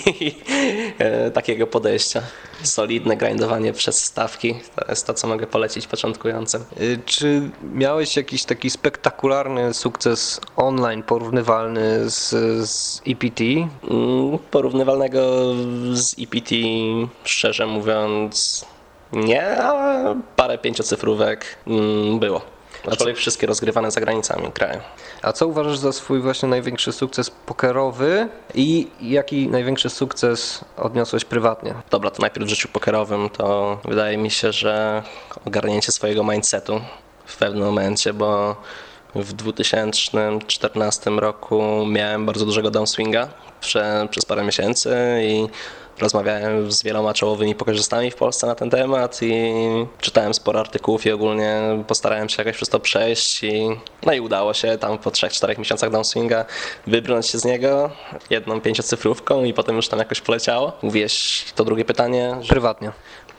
e, 0.99 1.31
takiego 1.31 1.67
podejścia. 1.67 2.23
Solidne 2.63 3.17
grindowanie 3.17 3.73
przez 3.73 4.05
stawki, 4.05 4.55
to 4.77 4.85
jest 4.89 5.07
to, 5.07 5.15
co 5.15 5.27
mogę 5.27 5.47
polecić 5.47 5.87
początkującym. 5.87 6.65
Y, 6.81 6.99
czy 7.07 7.51
miałeś 7.75 8.17
jakiś 8.17 8.45
taki 8.45 8.71
spektakularny 8.71 9.75
sukces 9.75 10.41
online 10.57 11.03
porównywalny 11.03 12.11
z, 12.11 12.31
z 12.71 13.03
EPT? 13.07 13.41
Mm, 13.91 14.39
porównywalnego 14.51 15.21
z 15.93 16.15
EPT, 16.19 16.51
szczerze 17.25 17.67
mówiąc, 17.67 18.65
nie, 19.13 19.63
ale 19.63 20.21
parę 20.37 20.59
pięciocyfrówek 20.59 21.59
mm, 21.67 22.19
było. 22.19 22.54
Aczkolwiek 22.93 23.17
wszystkie 23.17 23.47
rozgrywane 23.47 23.91
za 23.91 24.01
granicami 24.01 24.53
kraju. 24.53 24.81
A 25.23 25.33
co 25.33 25.47
uważasz 25.47 25.79
za 25.79 25.93
swój 25.93 26.21
właśnie 26.21 26.49
największy 26.49 26.93
sukces 26.93 27.31
pokerowy 27.31 28.29
i 28.55 28.87
jaki 29.01 29.49
największy 29.49 29.91
sukces 29.91 30.65
odniosłeś 30.77 31.25
prywatnie? 31.25 31.75
Dobra, 31.91 32.11
to 32.11 32.23
najpierw 32.23 32.47
w 32.47 32.51
życiu 32.51 32.69
pokerowym 32.69 33.31
to 33.31 33.79
wydaje 33.85 34.17
mi 34.17 34.31
się, 34.31 34.53
że 34.53 35.03
ogarnięcie 35.47 35.93
swojego 35.93 36.25
mindsetu 36.25 36.81
w 37.27 37.37
pewnym 37.37 37.65
momencie, 37.65 38.13
bo 38.13 38.57
w 39.15 39.33
2014 39.33 41.11
roku 41.11 41.87
miałem 41.87 42.27
bardzo 42.27 42.45
dużego 42.45 42.71
downswinga 42.71 43.29
prze, 43.61 44.09
przez 44.11 44.25
parę 44.25 44.45
miesięcy 44.45 44.97
i 45.23 45.47
rozmawiałem 45.99 46.73
z 46.73 46.83
wieloma 46.83 47.15
czołowymi 47.15 47.55
pokorzystami 47.55 48.11
w 48.11 48.15
Polsce 48.15 48.47
na 48.47 48.55
ten 48.55 48.71
temat 48.71 49.23
i 49.23 49.53
czytałem 50.01 50.35
sporo 50.35 50.61
artykułów 50.61 51.07
i 51.07 51.11
ogólnie 51.11 51.61
postarałem 51.87 52.29
się 52.29 52.43
jakoś 52.43 52.57
przez 52.57 52.69
to 52.69 52.81
przejść 52.81 53.45
i 53.45 53.69
no 54.07 54.13
i 54.13 54.21
udało 54.21 54.55
się 54.55 54.79
tam 54.79 54.99
po 54.99 55.11
3-4 55.11 55.59
miesiącach 55.59 55.91
downswinga 55.91 56.45
wybrnąć 56.87 57.27
się 57.27 57.39
z 57.39 57.45
niego 57.45 57.91
jedną 58.31 58.61
pięciocyfrówką 58.61 59.45
i 59.45 59.55
potem 59.55 59.77
już 59.77 59.89
tam 59.89 59.99
jakoś 59.99 60.21
poleciało. 60.21 60.73
Mówiłeś 60.83 61.45
to 61.55 61.65
drugie 61.65 61.85
pytanie? 61.85 62.37
Prywatnie. 62.49 62.93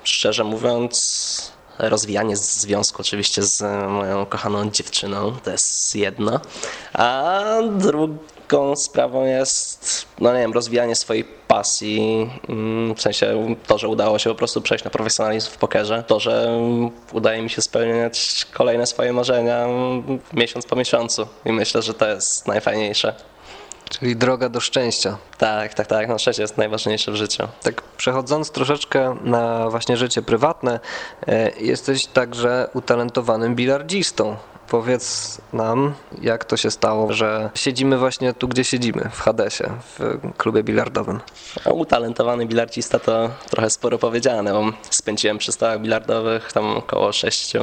Szczerze 0.04 0.44
mówiąc 0.44 1.56
rozwijanie 1.80 2.38
związku 2.38 3.02
oczywiście 3.02 3.44
z 3.44 3.62
moją 3.90 4.26
kochaną 4.26 4.70
dziewczyną, 4.70 5.36
to 5.44 5.52
jest 5.52 5.96
jedno, 5.96 6.40
a 6.94 7.42
drugą 8.50 8.76
sprawą 8.76 9.26
jest, 9.26 10.06
no 10.20 10.34
nie 10.34 10.40
wiem, 10.40 10.54
rozwijanie 10.54 10.96
swojej 10.96 11.24
pasji, 11.48 12.30
mm, 12.50 12.96
w 12.96 13.02
sensie 13.02 13.56
to, 13.68 13.78
że 13.78 13.88
udało 13.88 14.20
się 14.20 14.30
po 14.30 14.36
prostu 14.36 14.62
przejść 14.62 14.86
na 14.86 14.92
profesjonalizm 14.92 15.52
w 15.52 15.58
pokerze, 15.58 16.04
to, 16.08 16.20
że 16.20 16.60
udaje 17.12 17.42
mi 17.42 17.50
się 17.50 17.62
spełniać 17.62 18.48
kolejne 18.54 18.88
swoje 18.88 19.14
marzenia 19.14 19.68
miesiąc 20.34 20.66
po 20.66 20.76
miesiącu 20.76 21.28
i 21.46 21.52
myślę, 21.52 21.82
że 21.82 21.94
to 21.94 22.08
jest 22.08 22.48
najfajniejsze. 22.48 23.16
Czyli 23.90 24.16
droga 24.16 24.50
do 24.50 24.60
szczęścia. 24.60 25.18
Tak, 25.38 25.74
tak, 25.74 25.88
tak. 25.88 26.08
No 26.08 26.18
szczęście 26.18 26.42
jest 26.42 26.58
najważniejsze 26.58 27.12
w 27.12 27.16
życiu. 27.16 27.48
Tak 27.64 27.82
przechodząc 27.82 28.52
troszeczkę 28.52 29.18
na 29.24 29.70
właśnie 29.70 29.98
życie 29.98 30.22
prywatne, 30.22 30.80
e, 31.28 31.52
jesteś 31.60 32.06
także 32.06 32.70
utalentowanym 32.74 33.56
bilardzistą. 33.56 34.38
Powiedz 34.70 35.38
nam, 35.54 35.94
jak 36.22 36.46
to 36.46 36.58
się 36.58 36.72
stało, 36.72 37.14
że 37.14 37.50
siedzimy 37.56 37.98
właśnie 37.98 38.34
tu, 38.34 38.48
gdzie 38.48 38.64
siedzimy, 38.64 39.10
w 39.12 39.20
Hadesie, 39.22 39.72
w 40.00 40.20
klubie 40.38 40.64
bilardowym. 40.64 41.20
No, 41.66 41.74
utalentowany 41.74 42.46
bilardzista 42.46 43.00
to 43.00 43.30
trochę 43.50 43.70
sporo 43.70 43.98
powiedziane, 43.98 44.54
bo 44.54 44.64
spędziłem 44.90 45.38
przy 45.38 45.52
stołach 45.52 45.82
bilardowych 45.82 46.54
tam 46.54 46.78
około 46.78 47.12
6 47.12 47.54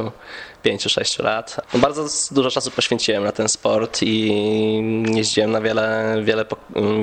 5-6 0.65 1.23
lat. 1.23 1.55
Bardzo 1.73 2.05
dużo 2.31 2.51
czasu 2.51 2.71
poświęciłem 2.71 3.23
na 3.23 3.31
ten 3.31 3.49
sport 3.49 3.99
i 4.01 5.03
jeździłem 5.15 5.51
na 5.51 5.61
wiele, 5.61 6.15
wiele, 6.23 6.45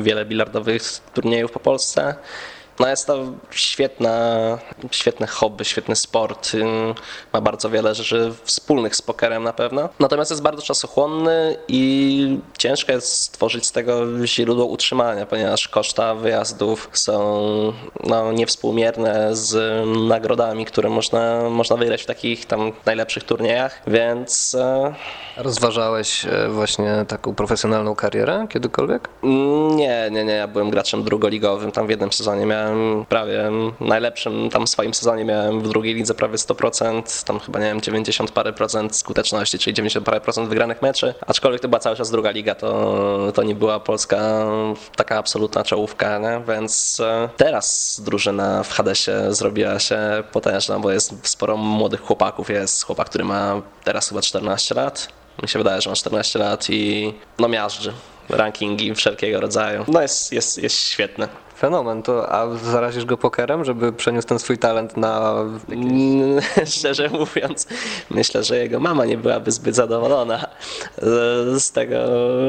wiele 0.03 0.25
bilardowych 0.25 0.83
turniejów 1.15 1.53
po 1.53 1.61
Polsce. 1.61 2.15
No 2.81 2.89
jest 2.89 3.07
to 3.07 3.19
świetna, 3.51 4.59
świetne 4.91 5.27
hobby, 5.27 5.65
świetny 5.65 5.97
sport. 5.97 6.53
Ma 7.33 7.41
bardzo 7.41 7.71
wiele 7.71 7.95
rzeczy 7.95 8.33
wspólnych 8.45 8.97
z 8.97 9.03
pokerem 9.03 9.43
na 9.43 9.53
pewno. 9.53 9.89
Natomiast 9.99 10.31
jest 10.31 10.43
bardzo 10.43 10.63
czasochłonny 10.63 11.57
i 11.69 12.39
ciężko 12.59 12.93
jest 12.93 13.13
stworzyć 13.13 13.67
z 13.67 13.73
tego 13.73 14.27
źródło 14.27 14.65
utrzymania, 14.65 15.27
ponieważ 15.27 15.69
koszta 15.69 16.15
wyjazdów 16.15 16.91
są 16.93 17.43
no, 18.05 18.33
niewspółmierne 18.33 19.37
z 19.37 19.85
nagrodami, 20.09 20.65
które 20.65 20.91
można, 20.91 21.51
można 21.51 21.77
wygrać 21.77 22.03
w 22.03 22.07
takich 22.07 22.47
tam 22.47 22.73
najlepszych 22.87 23.25
turniejach, 23.25 23.83
więc... 23.87 24.55
E, 24.55 24.95
Rozważałeś 25.37 26.25
e, 26.25 26.49
właśnie 26.49 27.05
taką 27.09 27.35
profesjonalną 27.35 27.95
karierę 27.95 28.47
kiedykolwiek? 28.51 29.09
Nie, 29.77 30.09
nie, 30.11 30.25
nie. 30.25 30.33
Ja 30.33 30.49
byłem 30.49 30.71
graczem 30.71 31.05
drugoligowym. 31.05 31.73
Tam 31.73 31.87
w 31.87 31.91
jednym 31.91 32.13
sezonie 32.13 32.47
miałem 32.47 32.70
miałem 32.71 33.07
prawie 33.07 33.51
najlepszym 33.81 34.51
tam 34.51 34.67
swoim 34.67 34.95
sezonie 34.95 35.25
miałem 35.25 35.61
w 35.61 35.69
drugiej 35.69 35.95
lidze 35.95 36.15
prawie 36.15 36.37
100%, 36.37 37.27
tam 37.27 37.41
chyba 37.41 37.59
nie 37.59 37.65
wiem 37.65 37.81
90 37.81 38.31
parę 38.31 38.53
procent 38.53 38.97
skuteczności, 38.97 39.59
czyli 39.59 39.75
90 39.75 40.07
parę 40.07 40.21
procent 40.21 40.49
wygranych 40.49 40.83
meczy, 40.83 41.15
aczkolwiek 41.27 41.61
to 41.61 41.69
była 41.69 41.81
cały 41.81 41.97
czas 41.97 42.11
druga 42.11 42.31
liga, 42.31 42.55
to, 42.55 43.33
to 43.35 43.43
nie 43.43 43.55
była 43.55 43.81
Polska 43.81 44.47
taka 44.97 45.19
absolutna 45.19 45.65
czołówka, 45.65 46.19
nie? 46.19 46.43
więc 46.55 47.01
e, 47.01 47.29
teraz 47.37 48.01
drużyna 48.05 48.63
w 48.63 48.73
Hadesie 48.73 49.13
zrobiła 49.35 49.79
się 49.79 49.99
potężna, 50.33 50.79
bo 50.79 50.91
jest 50.91 51.29
sporo 51.29 51.57
młodych 51.57 52.01
chłopaków, 52.01 52.51
jest 52.51 52.85
chłopak, 52.85 53.09
który 53.09 53.25
ma 53.25 53.63
teraz 53.85 54.09
chyba 54.09 54.23
14 54.23 54.75
lat, 54.75 55.09
mi 55.43 55.49
się 55.49 55.59
wydaje, 55.59 55.81
że 55.81 55.91
ma 55.91 55.97
14 55.97 56.39
lat 56.39 56.71
i 56.71 57.13
no 57.39 57.49
miażdży 57.49 57.93
rankingi 58.29 58.95
wszelkiego 58.95 59.41
rodzaju. 59.41 59.85
No 59.89 60.03
jest, 60.03 60.33
jest, 60.33 60.63
jest 60.63 60.77
świetny. 60.77 61.29
Fenomen, 61.61 62.03
to 62.03 62.33
a 62.33 62.57
zarazisz 62.57 63.05
go 63.05 63.17
pokerem, 63.17 63.65
żeby 63.65 63.93
przeniósł 63.93 64.29
ten 64.29 64.39
swój 64.39 64.59
talent 64.59 64.97
na... 64.97 65.45
Mm, 65.69 66.41
Szczerze 66.77 67.09
mówiąc, 67.09 67.67
myślę, 68.11 68.45
że 68.45 68.57
jego 68.57 68.81
mama 68.81 69.05
nie 69.05 69.19
byłaby 69.19 69.53
zbyt 69.53 69.75
zadowolona 69.75 70.47
z 71.59 71.73
tego, 71.73 71.97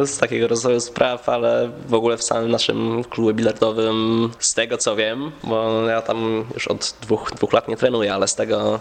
z 0.05 0.17
takiego 0.17 0.47
rozwoju 0.47 0.79
spraw, 0.79 1.29
ale 1.29 1.71
w 1.87 1.93
ogóle 1.93 2.17
w 2.17 2.23
samym 2.23 2.51
naszym 2.51 3.03
klubie 3.03 3.33
bilardowym, 3.33 4.29
z 4.39 4.53
tego 4.53 4.77
co 4.77 4.95
wiem, 4.95 5.31
bo 5.43 5.81
ja 5.87 6.01
tam 6.01 6.45
już 6.53 6.67
od 6.67 6.95
dwóch, 7.01 7.31
dwóch 7.31 7.53
lat 7.53 7.67
nie 7.67 7.77
trenuję, 7.77 8.13
ale 8.13 8.27
z 8.27 8.35
tego 8.35 8.79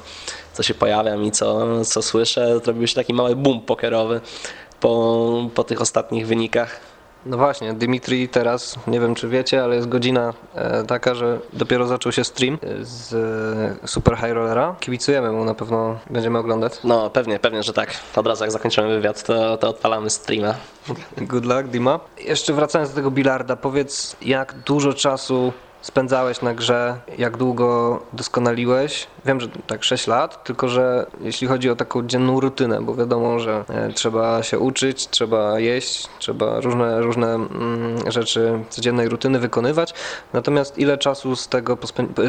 co 0.53 0.63
się 0.63 0.75
pojawiam 0.75 1.25
i 1.25 1.31
co, 1.31 1.67
co 1.85 2.03
słyszę, 2.03 2.61
zrobił 2.65 2.87
się 2.87 2.95
taki 2.95 3.15
mały 3.15 3.37
boom 3.37 3.61
pokerowy 3.61 4.21
po, 4.81 5.51
po 5.55 5.65
tych 5.65 5.81
ostatnich 5.81 6.27
wynikach. 6.27 6.90
No 7.27 7.37
właśnie, 7.37 7.75
Dimitri 7.75 8.29
teraz, 8.29 8.79
nie 8.87 9.01
wiem 9.01 9.15
czy 9.15 9.29
wiecie, 9.29 9.65
ale 9.65 9.77
jest 9.77 9.89
godzina 9.89 10.35
e, 10.55 10.85
taka, 10.85 11.15
że 11.15 11.39
dopiero 11.53 11.87
zaczął 11.87 12.13
się 12.13 12.25
stream 12.25 12.59
z 12.81 13.15
e, 13.83 13.89
Super 13.89 14.17
High 14.17 14.33
Rollera. 14.33 14.77
Kibicujemy 14.81 15.33
mu, 15.33 15.45
na 15.45 15.55
pewno 15.55 15.99
będziemy 16.11 16.39
oglądać. 16.39 16.73
No 16.85 17.11
pewnie, 17.11 17.39
pewnie, 17.39 17.63
że 17.63 17.73
tak. 17.73 17.95
Od 18.17 18.27
razu 18.27 18.45
jak 18.45 18.53
zakończymy 18.53 18.89
wywiad, 18.89 19.23
to, 19.23 19.57
to 19.57 19.69
odpalamy 19.69 20.11
streama. 20.11 20.55
Good 21.19 21.45
luck, 21.45 21.63
Dima. 21.65 22.01
Jeszcze 22.19 22.53
wracając 22.53 22.91
do 22.91 22.97
tego 22.97 23.11
bilarda, 23.11 23.57
powiedz 23.57 24.17
jak 24.23 24.55
dużo 24.55 24.93
czasu 24.93 25.53
spędzałeś 25.83 26.43
na 26.43 26.55
grze, 26.55 27.01
jak 27.19 27.37
długo 27.37 28.01
doskonaliłeś? 28.13 29.07
Wiem, 29.25 29.41
że 29.41 29.49
tak 29.67 29.85
6 29.85 30.07
lat, 30.07 30.45
tylko 30.45 30.69
że 30.69 31.07
jeśli 31.21 31.47
chodzi 31.47 31.71
o 31.71 31.77
taką 31.77 32.07
dzienną 32.07 32.41
rutynę, 32.41 32.83
bo 32.83 32.95
wiadomo, 32.95 33.39
że 33.39 33.65
e, 33.69 33.93
trzeba 33.93 34.43
się 34.43 34.59
uczyć, 34.59 35.09
trzeba 35.09 35.61
jeść, 35.61 36.09
trzeba 36.19 36.61
różne, 36.61 37.01
różne 37.01 37.35
mm, 37.35 38.11
rzeczy 38.13 38.65
codziennej 38.71 39.09
rutyny 39.09 39.39
wykonywać. 39.39 39.95
Natomiast 40.33 40.79
ile 40.79 40.99
czasu 40.99 41.37
z 41.37 41.49
tego 41.49 41.79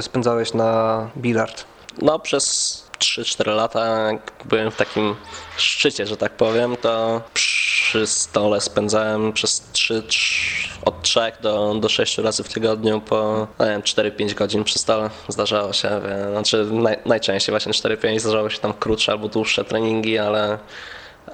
spędzałeś 0.02 0.54
na 0.54 1.10
bilard? 1.18 1.66
No 2.02 2.20
przez 2.20 2.84
3-4 3.00 3.56
lata, 3.56 4.12
jak 4.12 4.32
byłem 4.46 4.72
w 4.72 4.76
takim 4.76 5.16
szczycie, 5.58 6.06
że 6.06 6.18
tak 6.18 6.32
powiem, 6.32 6.78
to 6.82 7.22
przy 7.34 7.61
stole 8.06 8.62
spędzałem 8.62 9.34
przez 9.34 9.64
3, 9.72 10.04
3 10.08 10.70
od 10.86 11.02
3 11.02 11.20
do, 11.42 11.76
do 11.80 11.90
6 11.90 12.18
razy 12.18 12.44
w 12.44 12.54
tygodniu 12.54 13.02
po 13.02 13.48
no 13.60 13.66
nie 13.66 13.72
wiem, 13.72 13.82
4-5 13.82 14.34
godzin 14.34 14.64
przy 14.64 14.80
stole. 14.80 15.10
Zdarzało 15.28 15.74
się, 15.74 16.02
znaczy 16.32 16.66
naj, 16.72 16.98
najczęściej 17.06 17.54
właśnie 17.54 17.72
4-5, 17.72 18.20
zdarzało 18.20 18.50
się 18.50 18.60
tam 18.60 18.74
krótsze 18.74 19.12
albo 19.12 19.28
dłuższe 19.28 19.64
treningi, 19.64 20.18
ale, 20.18 20.60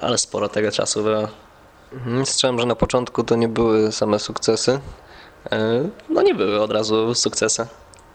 ale 0.00 0.18
sporo 0.18 0.48
tego 0.48 0.72
czasu 0.72 1.02
było. 1.02 1.28
Mhm, 1.92 2.26
słyszałem, 2.26 2.60
że 2.60 2.66
na 2.66 2.74
początku 2.74 3.24
to 3.24 3.36
nie 3.36 3.48
były 3.48 3.92
same 3.92 4.18
sukcesy. 4.18 4.80
E, 5.52 5.88
no 6.08 6.22
nie 6.22 6.34
były 6.34 6.60
od 6.60 6.72
razu 6.72 7.14
sukcesy. 7.14 7.66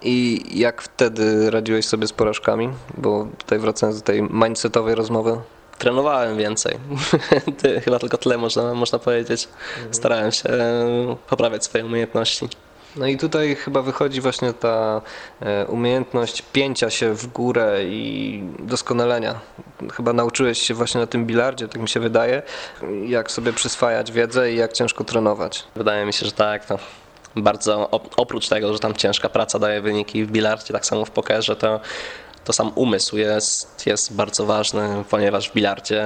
I 0.01 0.43
jak 0.59 0.81
wtedy 0.81 1.51
radziłeś 1.51 1.85
sobie 1.85 2.07
z 2.07 2.13
porażkami? 2.13 2.69
Bo 2.97 3.27
tutaj 3.37 3.59
wracając 3.59 3.99
do 3.99 4.05
tej 4.05 4.21
mindsetowej 4.21 4.95
rozmowy. 4.95 5.37
Trenowałem 5.77 6.37
więcej. 6.37 6.77
Chyba 7.85 7.99
tylko 7.99 8.17
tyle 8.17 8.37
można, 8.37 8.73
można 8.73 8.99
powiedzieć. 8.99 9.47
Starałem 9.91 10.31
się 10.31 10.49
poprawiać 11.29 11.65
swoje 11.65 11.85
umiejętności. 11.85 12.49
No 12.95 13.07
i 13.07 13.17
tutaj 13.17 13.55
chyba 13.55 13.81
wychodzi 13.81 14.21
właśnie 14.21 14.53
ta 14.53 15.01
e, 15.41 15.65
umiejętność 15.65 16.41
pięcia 16.41 16.89
się 16.89 17.13
w 17.13 17.27
górę 17.27 17.83
i 17.83 18.43
doskonalenia. 18.59 19.39
Chyba 19.93 20.13
nauczyłeś 20.13 20.61
się 20.61 20.73
właśnie 20.73 21.01
na 21.01 21.07
tym 21.07 21.25
bilardzie, 21.25 21.67
tak 21.67 21.81
mi 21.81 21.89
się 21.89 21.99
wydaje, 21.99 22.41
jak 23.07 23.31
sobie 23.31 23.53
przyswajać 23.53 24.11
wiedzę 24.11 24.51
i 24.51 24.55
jak 24.55 24.73
ciężko 24.73 25.03
trenować. 25.03 25.63
Wydaje 25.75 26.05
mi 26.05 26.13
się, 26.13 26.25
że 26.25 26.31
tak. 26.31 26.69
No 26.69 26.77
bardzo 27.35 27.89
oprócz 28.17 28.49
tego, 28.49 28.73
że 28.73 28.79
tam 28.79 28.93
ciężka 28.93 29.29
praca 29.29 29.59
daje 29.59 29.81
wyniki 29.81 30.25
w 30.25 30.31
bilardzie, 30.31 30.73
tak 30.73 30.85
samo 30.85 31.05
w 31.05 31.11
pokerze, 31.11 31.55
to, 31.55 31.79
to 32.43 32.53
sam 32.53 32.71
umysł 32.75 33.17
jest, 33.17 33.85
jest 33.85 34.13
bardzo 34.13 34.45
ważny, 34.45 35.03
ponieważ 35.09 35.49
w 35.49 35.53
bilardzie 35.53 36.05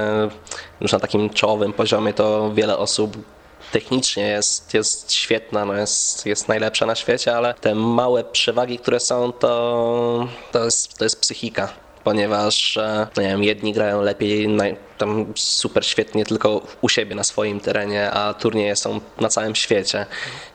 już 0.81 0.91
na 0.91 0.99
takim 0.99 1.29
czołowym 1.29 1.73
poziomie 1.73 2.13
to 2.13 2.53
wiele 2.53 2.77
osób 2.77 3.17
technicznie 3.71 4.27
jest, 4.27 4.73
jest 4.73 5.11
świetna, 5.11 5.65
no 5.65 5.73
jest, 5.73 6.25
jest 6.25 6.47
najlepsza 6.47 6.85
na 6.85 6.95
świecie, 6.95 7.37
ale 7.37 7.53
te 7.53 7.75
małe 7.75 8.23
przewagi, 8.23 8.79
które 8.79 8.99
są, 8.99 9.31
to, 9.31 10.27
to, 10.51 10.65
jest, 10.65 10.97
to 10.97 11.03
jest 11.03 11.21
psychika 11.21 11.86
ponieważ 12.07 12.77
e, 12.77 13.07
no 13.17 13.23
nie 13.23 13.29
wiem, 13.29 13.43
jedni 13.43 13.73
grają 13.73 14.01
lepiej, 14.01 14.47
tam 14.97 15.33
super 15.35 15.85
świetnie 15.85 16.25
tylko 16.25 16.61
u 16.81 16.89
siebie 16.89 17.15
na 17.15 17.23
swoim 17.23 17.59
terenie, 17.59 18.11
a 18.11 18.33
turnieje 18.33 18.75
są 18.75 18.99
na 19.19 19.29
całym 19.29 19.55
świecie. 19.55 20.05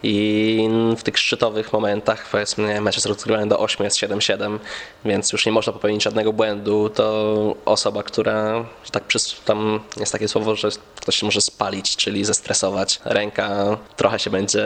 I 0.02 0.68
w 0.96 1.02
tych 1.02 1.18
szczytowych 1.18 1.72
momentach, 1.72 2.28
powiedzmy, 2.30 2.80
mecze 2.80 3.08
rozgrywane 3.08 3.46
do 3.46 3.58
8 3.58 3.84
jest 3.84 3.96
7-7, 3.96 4.58
więc 5.04 5.32
już 5.32 5.46
nie 5.46 5.52
można 5.52 5.72
popełnić 5.72 6.02
żadnego 6.02 6.32
błędu. 6.32 6.88
To 6.88 7.56
osoba, 7.64 8.02
która, 8.02 8.64
tak 8.92 9.04
tam 9.44 9.80
jest 9.96 10.12
takie 10.12 10.28
słowo, 10.28 10.56
że 10.56 10.68
ktoś 10.96 11.16
się 11.16 11.26
może 11.26 11.40
spalić, 11.40 11.96
czyli 11.96 12.24
zestresować. 12.24 13.00
Ręka 13.04 13.78
trochę 13.96 14.18
się 14.18 14.30
będzie 14.30 14.64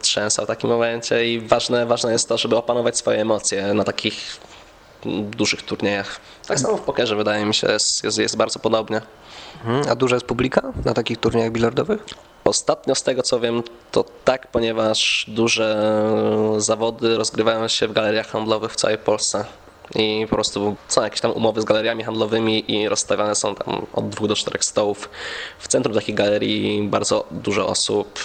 trzęsła 0.00 0.44
w 0.44 0.48
takim 0.48 0.70
momencie 0.70 1.32
i 1.32 1.40
ważne, 1.40 1.86
ważne 1.86 2.12
jest 2.12 2.28
to, 2.28 2.38
żeby 2.38 2.56
opanować 2.56 2.98
swoje 2.98 3.20
emocje 3.20 3.74
na 3.74 3.84
takich 3.84 4.38
dużych 5.06 5.62
turniejach. 5.62 6.20
Tak 6.48 6.60
samo 6.60 6.76
w 6.76 6.80
pokerze 6.80 7.16
wydaje 7.16 7.46
mi 7.46 7.54
się 7.54 7.72
jest, 7.72 8.04
jest, 8.04 8.18
jest 8.18 8.36
bardzo 8.36 8.58
podobnie. 8.58 9.00
Mhm. 9.64 9.84
A 9.90 9.94
duża 9.94 10.16
jest 10.16 10.26
publika 10.26 10.72
na 10.84 10.94
takich 10.94 11.18
turniejach 11.18 11.52
bilardowych? 11.52 12.04
Ostatnio 12.44 12.94
z 12.94 13.02
tego 13.02 13.22
co 13.22 13.40
wiem 13.40 13.62
to 13.90 14.04
tak, 14.24 14.46
ponieważ 14.46 15.24
duże 15.28 15.92
zawody 16.58 17.16
rozgrywają 17.16 17.68
się 17.68 17.88
w 17.88 17.92
galeriach 17.92 18.28
handlowych 18.28 18.72
w 18.72 18.76
całej 18.76 18.98
Polsce 18.98 19.44
i 19.94 20.26
po 20.30 20.36
prostu 20.36 20.76
są 20.88 21.02
jakieś 21.02 21.20
tam 21.20 21.32
umowy 21.32 21.60
z 21.60 21.64
galeriami 21.64 22.04
handlowymi 22.04 22.72
i 22.72 22.88
rozstawiane 22.88 23.34
są 23.34 23.54
tam 23.54 23.86
od 23.92 24.08
dwóch 24.08 24.28
do 24.28 24.36
czterech 24.36 24.64
stołów. 24.64 25.10
W 25.58 25.68
centrum 25.68 25.94
takich 25.94 26.14
galerii 26.14 26.82
bardzo 26.88 27.24
dużo 27.30 27.66
osób 27.66 28.18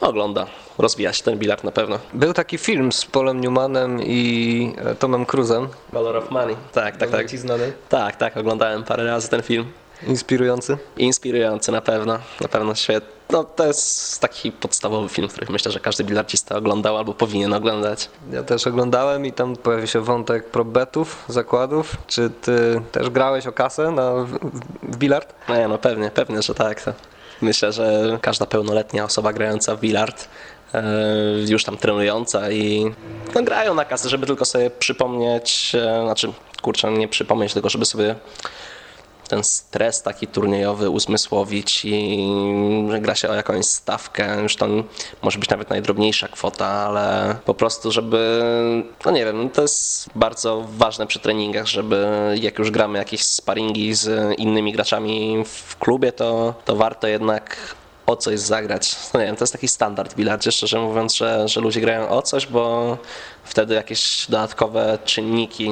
ogląda. 0.00 0.46
Rozwija 0.78 1.12
się 1.12 1.22
ten 1.22 1.38
bilard 1.38 1.64
na 1.64 1.70
pewno. 1.70 1.98
Był 2.14 2.32
taki 2.32 2.58
film 2.58 2.92
z 2.92 3.04
Polem 3.04 3.40
Newmanem 3.40 4.02
i 4.02 4.74
e, 4.78 4.94
Tomem 4.94 5.26
Cruzem. 5.26 5.68
Valor 5.92 6.16
of 6.16 6.30
Money. 6.30 6.56
Tak, 6.72 6.96
tak, 6.96 7.10
tak. 7.10 7.30
Ci 7.30 7.38
znany? 7.38 7.72
Tak, 7.88 8.16
tak, 8.16 8.36
oglądałem 8.36 8.84
parę 8.84 9.04
razy 9.04 9.28
ten 9.28 9.42
film. 9.42 9.72
Inspirujący? 10.06 10.78
Inspirujący 10.96 11.72
na 11.72 11.80
pewno, 11.80 12.18
na 12.40 12.48
pewno 12.48 12.74
świetny. 12.74 13.20
No, 13.30 13.44
to 13.44 13.66
jest 13.66 14.20
taki 14.20 14.52
podstawowy 14.52 15.08
film, 15.08 15.28
który 15.28 15.46
myślę, 15.50 15.72
że 15.72 15.80
każdy 15.80 16.04
bilarcista 16.04 16.56
oglądał 16.56 16.96
albo 16.96 17.14
powinien 17.14 17.54
oglądać. 17.54 18.08
Ja 18.32 18.42
też 18.42 18.66
oglądałem 18.66 19.26
i 19.26 19.32
tam 19.32 19.56
pojawił 19.56 19.86
się 19.86 20.00
wątek 20.00 20.50
probetów, 20.50 21.24
zakładów. 21.28 21.96
Czy 22.06 22.30
ty 22.30 22.80
też 22.92 23.10
grałeś 23.10 23.46
o 23.46 23.52
kasę 23.52 23.90
na, 23.90 24.12
w, 24.12 24.38
w 24.82 24.96
bilard? 24.96 25.34
Nie, 25.48 25.68
no 25.68 25.78
pewnie, 25.78 26.10
pewnie, 26.10 26.42
że 26.42 26.54
tak. 26.54 26.82
To 26.82 26.92
myślę, 27.42 27.72
że 27.72 28.18
każda 28.22 28.46
pełnoletnia 28.46 29.04
osoba 29.04 29.32
grająca 29.32 29.76
w 29.76 29.80
bilard 29.80 30.28
e, 30.74 30.82
już 31.48 31.64
tam 31.64 31.76
trenująca 31.76 32.50
i 32.50 32.92
no, 33.34 33.42
grają 33.42 33.74
na 33.74 33.84
kasę, 33.84 34.08
żeby 34.08 34.26
tylko 34.26 34.44
sobie 34.44 34.70
przypomnieć, 34.70 35.72
e, 35.74 36.02
znaczy 36.04 36.32
kurczę, 36.62 36.90
nie 36.90 37.08
przypomnieć, 37.08 37.52
tylko 37.52 37.68
żeby 37.68 37.84
sobie 37.84 38.14
ten 39.30 39.44
stres 39.44 40.02
taki 40.02 40.26
turniejowy 40.26 40.90
uzmysłowić 40.90 41.84
i 41.84 42.28
że 42.90 43.00
gra 43.00 43.14
się 43.14 43.28
o 43.28 43.34
jakąś 43.34 43.66
stawkę, 43.66 44.42
już 44.42 44.56
to 44.56 44.66
może 45.22 45.38
być 45.38 45.50
nawet 45.50 45.70
najdrobniejsza 45.70 46.28
kwota, 46.28 46.66
ale 46.66 47.36
po 47.44 47.54
prostu, 47.54 47.92
żeby, 47.92 48.42
no 49.04 49.10
nie 49.10 49.24
wiem, 49.24 49.50
to 49.50 49.62
jest 49.62 50.10
bardzo 50.14 50.66
ważne 50.68 51.06
przy 51.06 51.18
treningach, 51.18 51.66
żeby 51.66 52.06
jak 52.40 52.58
już 52.58 52.70
gramy 52.70 52.98
jakieś 52.98 53.24
sparingi 53.24 53.94
z 53.94 54.38
innymi 54.38 54.72
graczami 54.72 55.44
w 55.46 55.76
klubie, 55.76 56.12
to, 56.12 56.54
to 56.64 56.76
warto 56.76 57.06
jednak 57.06 57.56
o 58.06 58.16
coś 58.16 58.40
zagrać. 58.40 58.96
No 59.14 59.20
nie 59.20 59.26
wiem, 59.26 59.36
to 59.36 59.42
jest 59.42 59.52
taki 59.52 59.68
standard 59.68 60.14
w 60.14 60.52
szczerze 60.52 60.80
mówiąc, 60.80 61.14
że, 61.14 61.48
że 61.48 61.60
ludzie 61.60 61.80
grają 61.80 62.08
o 62.08 62.22
coś, 62.22 62.46
bo 62.46 62.96
wtedy 63.44 63.74
jakieś 63.74 64.26
dodatkowe 64.28 64.98
czynniki 65.04 65.70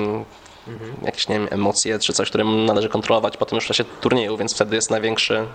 mhm. 0.68 0.92
jakieś, 1.02 1.28
nie 1.28 1.38
wiem, 1.38 1.48
emocje 1.50 1.98
czy 1.98 2.12
coś, 2.12 2.28
które 2.28 2.44
należy 2.44 2.88
kontrolować 2.88 3.36
potem 3.36 3.56
już 3.56 3.64
w 3.64 3.68
czasie 3.68 3.84
turnieju, 3.84 4.36
więc 4.36 4.54
wtedy 4.54 4.76
jest 4.76 4.90
największy, 4.90 5.46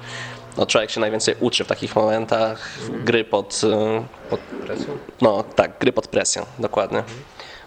no 0.57 0.65
człowiek 0.65 0.91
się 0.91 0.99
najwięcej 0.99 1.35
uczy 1.39 1.63
w 1.63 1.67
takich 1.67 1.95
momentach, 1.95 2.69
mhm. 2.81 3.05
gry 3.05 3.23
pod, 3.23 3.61
pod 4.29 4.39
presją? 4.39 4.97
No 5.21 5.43
tak, 5.43 5.71
gry 5.79 5.91
pod 5.91 6.07
presją, 6.07 6.45
dokładnie. 6.59 6.99
Mhm. 6.99 7.19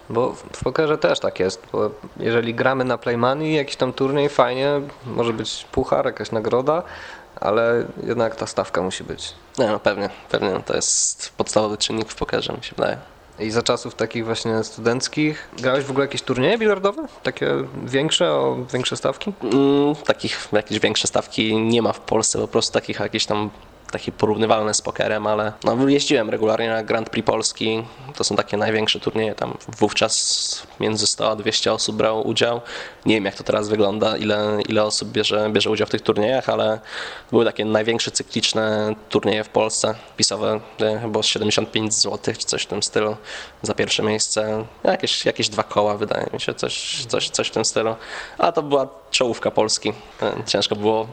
Bo 0.09 0.33
w 0.33 0.63
pokerze 0.63 0.97
też 0.97 1.19
tak 1.19 1.39
jest, 1.39 1.67
bo 1.71 1.91
jeżeli 2.17 2.53
gramy 2.53 2.83
na 2.83 2.97
Play 2.97 3.17
Money, 3.17 3.53
jakiś 3.53 3.75
tam 3.75 3.93
turniej, 3.93 4.29
fajnie, 4.29 4.81
może 5.05 5.33
być 5.33 5.65
puchar, 5.71 6.05
jakaś 6.05 6.31
nagroda, 6.31 6.83
ale 7.35 7.85
jednak 8.03 8.35
ta 8.35 8.47
stawka 8.47 8.81
musi 8.81 9.03
być. 9.03 9.33
Nie, 9.57 9.67
no 9.67 9.79
pewnie, 9.79 10.09
pewnie 10.29 10.61
to 10.65 10.75
jest 10.75 11.33
podstawowy 11.37 11.77
czynnik 11.77 12.09
w 12.09 12.15
pokerze, 12.15 12.53
mi 12.53 12.63
się 12.63 12.75
wydaje. 12.75 12.97
I 13.39 13.51
za 13.51 13.61
czasów 13.61 13.95
takich 13.95 14.25
właśnie 14.25 14.63
studenckich, 14.63 15.49
grałeś 15.57 15.85
w 15.85 15.91
ogóle 15.91 16.05
jakieś 16.05 16.21
turnieje 16.21 16.57
bilardowe? 16.57 17.07
Takie 17.23 17.47
większe, 17.85 18.31
o 18.31 18.57
większe 18.73 18.97
stawki? 18.97 19.33
Mm, 19.43 19.95
takich 19.95 20.47
jakieś 20.51 20.79
większe 20.79 21.07
stawki 21.07 21.55
nie 21.55 21.81
ma 21.81 21.93
w 21.93 21.99
Polsce, 21.99 22.39
po 22.39 22.47
prostu 22.47 22.73
takich 22.73 22.99
jakieś 22.99 23.25
tam 23.25 23.49
takie 23.91 24.11
porównywalne 24.11 24.73
z 24.73 24.81
pokerem, 24.81 25.27
ale 25.27 25.53
no, 25.63 25.89
jeździłem 25.89 26.29
regularnie 26.29 26.69
na 26.69 26.83
Grand 26.83 27.09
Prix 27.09 27.25
Polski. 27.25 27.83
To 28.15 28.23
są 28.23 28.35
takie 28.35 28.57
największe 28.57 28.99
turnieje. 28.99 29.35
Tam 29.35 29.57
wówczas 29.79 30.67
między 30.79 31.07
100 31.07 31.31
a 31.31 31.35
200 31.35 31.73
osób 31.73 31.95
brało 31.95 32.21
udział. 32.21 32.61
Nie 33.05 33.15
wiem, 33.15 33.25
jak 33.25 33.35
to 33.35 33.43
teraz 33.43 33.69
wygląda, 33.69 34.17
ile, 34.17 34.57
ile 34.67 34.83
osób 34.83 35.09
bierze, 35.09 35.49
bierze 35.51 35.69
udział 35.69 35.87
w 35.87 35.89
tych 35.89 36.01
turniejach, 36.01 36.49
ale 36.49 36.79
były 37.31 37.45
takie 37.45 37.65
największe 37.65 38.11
cykliczne 38.11 38.95
turnieje 39.09 39.43
w 39.43 39.49
Polsce. 39.49 39.95
Pisowe 40.17 40.59
chyba 41.01 41.23
75 41.23 41.93
zł 41.93 42.35
czy 42.37 42.45
coś 42.45 42.63
w 42.63 42.67
tym 42.67 42.83
stylu 42.83 43.17
za 43.61 43.73
pierwsze 43.73 44.03
miejsce. 44.03 44.65
Jakieś, 44.83 45.25
jakieś 45.25 45.49
dwa 45.49 45.63
koła, 45.63 45.97
wydaje 45.97 46.27
mi 46.33 46.41
się, 46.41 46.53
coś, 46.53 47.05
coś, 47.05 47.29
coś 47.29 47.47
w 47.47 47.51
tym 47.51 47.65
stylu. 47.65 47.95
A 48.37 48.51
to 48.51 48.63
była 48.63 48.87
czołówka 49.11 49.51
Polski. 49.51 49.93
Ciężko 50.45 50.75
było 50.75 51.07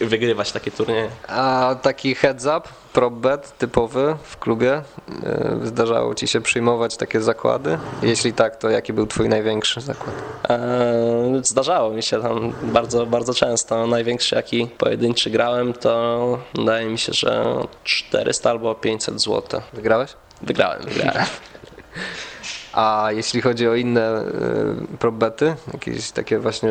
wygrywać 0.00 0.52
takie 0.52 0.70
turnieje. 0.70 1.08
A 1.28 1.76
taki 1.82 2.13
heads 2.14 2.44
up, 2.44 2.68
prop 2.92 3.14
bet 3.14 3.58
typowy 3.58 4.16
w 4.22 4.38
klubie? 4.38 4.72
E, 4.72 5.58
zdarzało 5.64 6.14
ci 6.14 6.28
się 6.28 6.40
przyjmować 6.40 6.96
takie 6.96 7.20
zakłady? 7.20 7.78
Jeśli 8.02 8.32
tak, 8.32 8.56
to 8.56 8.70
jaki 8.70 8.92
był 8.92 9.06
twój 9.06 9.28
największy 9.28 9.80
zakład? 9.80 10.14
E, 10.50 11.40
zdarzało 11.42 11.90
mi 11.90 12.02
się 12.02 12.22
tam 12.22 12.52
bardzo, 12.62 13.06
bardzo 13.06 13.34
często. 13.34 13.86
Największy 13.86 14.34
jaki 14.34 14.66
pojedynczy 14.66 15.30
grałem 15.30 15.72
to 15.72 16.38
wydaje 16.54 16.86
mi 16.86 16.98
się, 16.98 17.12
że 17.12 17.44
400 17.84 18.50
albo 18.50 18.74
500 18.74 19.22
zł. 19.22 19.60
Wygrałeś? 19.72 20.10
Wygrałem, 20.42 20.82
wygrałem. 20.82 21.24
A 22.74 23.08
jeśli 23.12 23.40
chodzi 23.40 23.68
o 23.68 23.74
inne 23.74 24.22
y, 24.22 24.98
probety, 24.98 25.54
jakieś 25.72 26.10
takie 26.10 26.38
właśnie, 26.38 26.70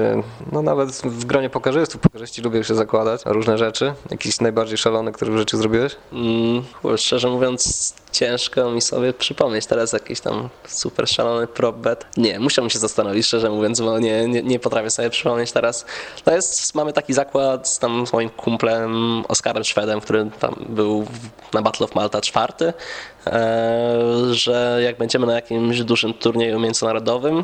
no 0.52 0.62
nawet 0.62 0.90
w 0.90 1.26
gronie 1.26 1.50
pokerzystów, 1.50 2.02
pokerzyści 2.02 2.42
lubią 2.42 2.64
się 2.64 2.76
zakładać 2.76 3.22
różne 3.26 3.58
rzeczy, 3.58 3.94
jakieś 4.12 4.42
najbardziej 4.42 4.78
szalone, 4.78 5.12
które 5.12 5.32
w 5.32 5.38
życiu 5.38 5.58
zrobiłeś? 5.58 5.96
Mm, 6.14 6.64
szczerze 6.98 7.30
mówiąc, 7.30 7.94
ciężko 8.14 8.72
mi 8.72 8.82
sobie 8.82 9.14
przypomnieć 9.14 9.66
teraz 9.66 9.94
jakiś 9.94 10.20
tam 10.20 10.50
super 10.68 11.10
szalony 11.10 11.48
prop 11.48 11.76
bet. 11.76 12.06
Nie, 12.18 12.40
musiałbym 12.40 12.70
się 12.70 12.80
zastanowić, 12.80 13.28
szczerze 13.28 13.50
mówiąc, 13.50 13.82
bo 13.82 14.00
nie, 14.00 14.28
nie, 14.28 14.44
nie 14.44 14.60
potrafię 14.60 14.90
sobie 14.90 15.10
przypomnieć 15.10 15.52
teraz. 15.52 15.86
To 16.24 16.36
jest, 16.36 16.76
mamy 16.76 16.94
taki 16.94 17.14
zakład 17.14 17.70
z 17.70 17.80
tam 17.80 18.06
moim 18.14 18.30
kumplem 18.30 19.24
Oskarem 19.28 19.64
Szwedem, 19.64 20.02
który 20.02 20.30
tam 20.40 20.56
był 20.70 21.06
na 21.54 21.62
Battle 21.62 21.86
of 21.86 21.96
Malta 21.96 22.22
czwarty, 22.22 22.74
e, 23.28 24.00
że 24.32 24.80
jak 24.84 24.98
będziemy 24.98 25.28
na 25.28 25.34
jakimś 25.34 25.82
dużym 25.82 26.14
turnieju 26.14 26.60
międzynarodowym 26.60 27.44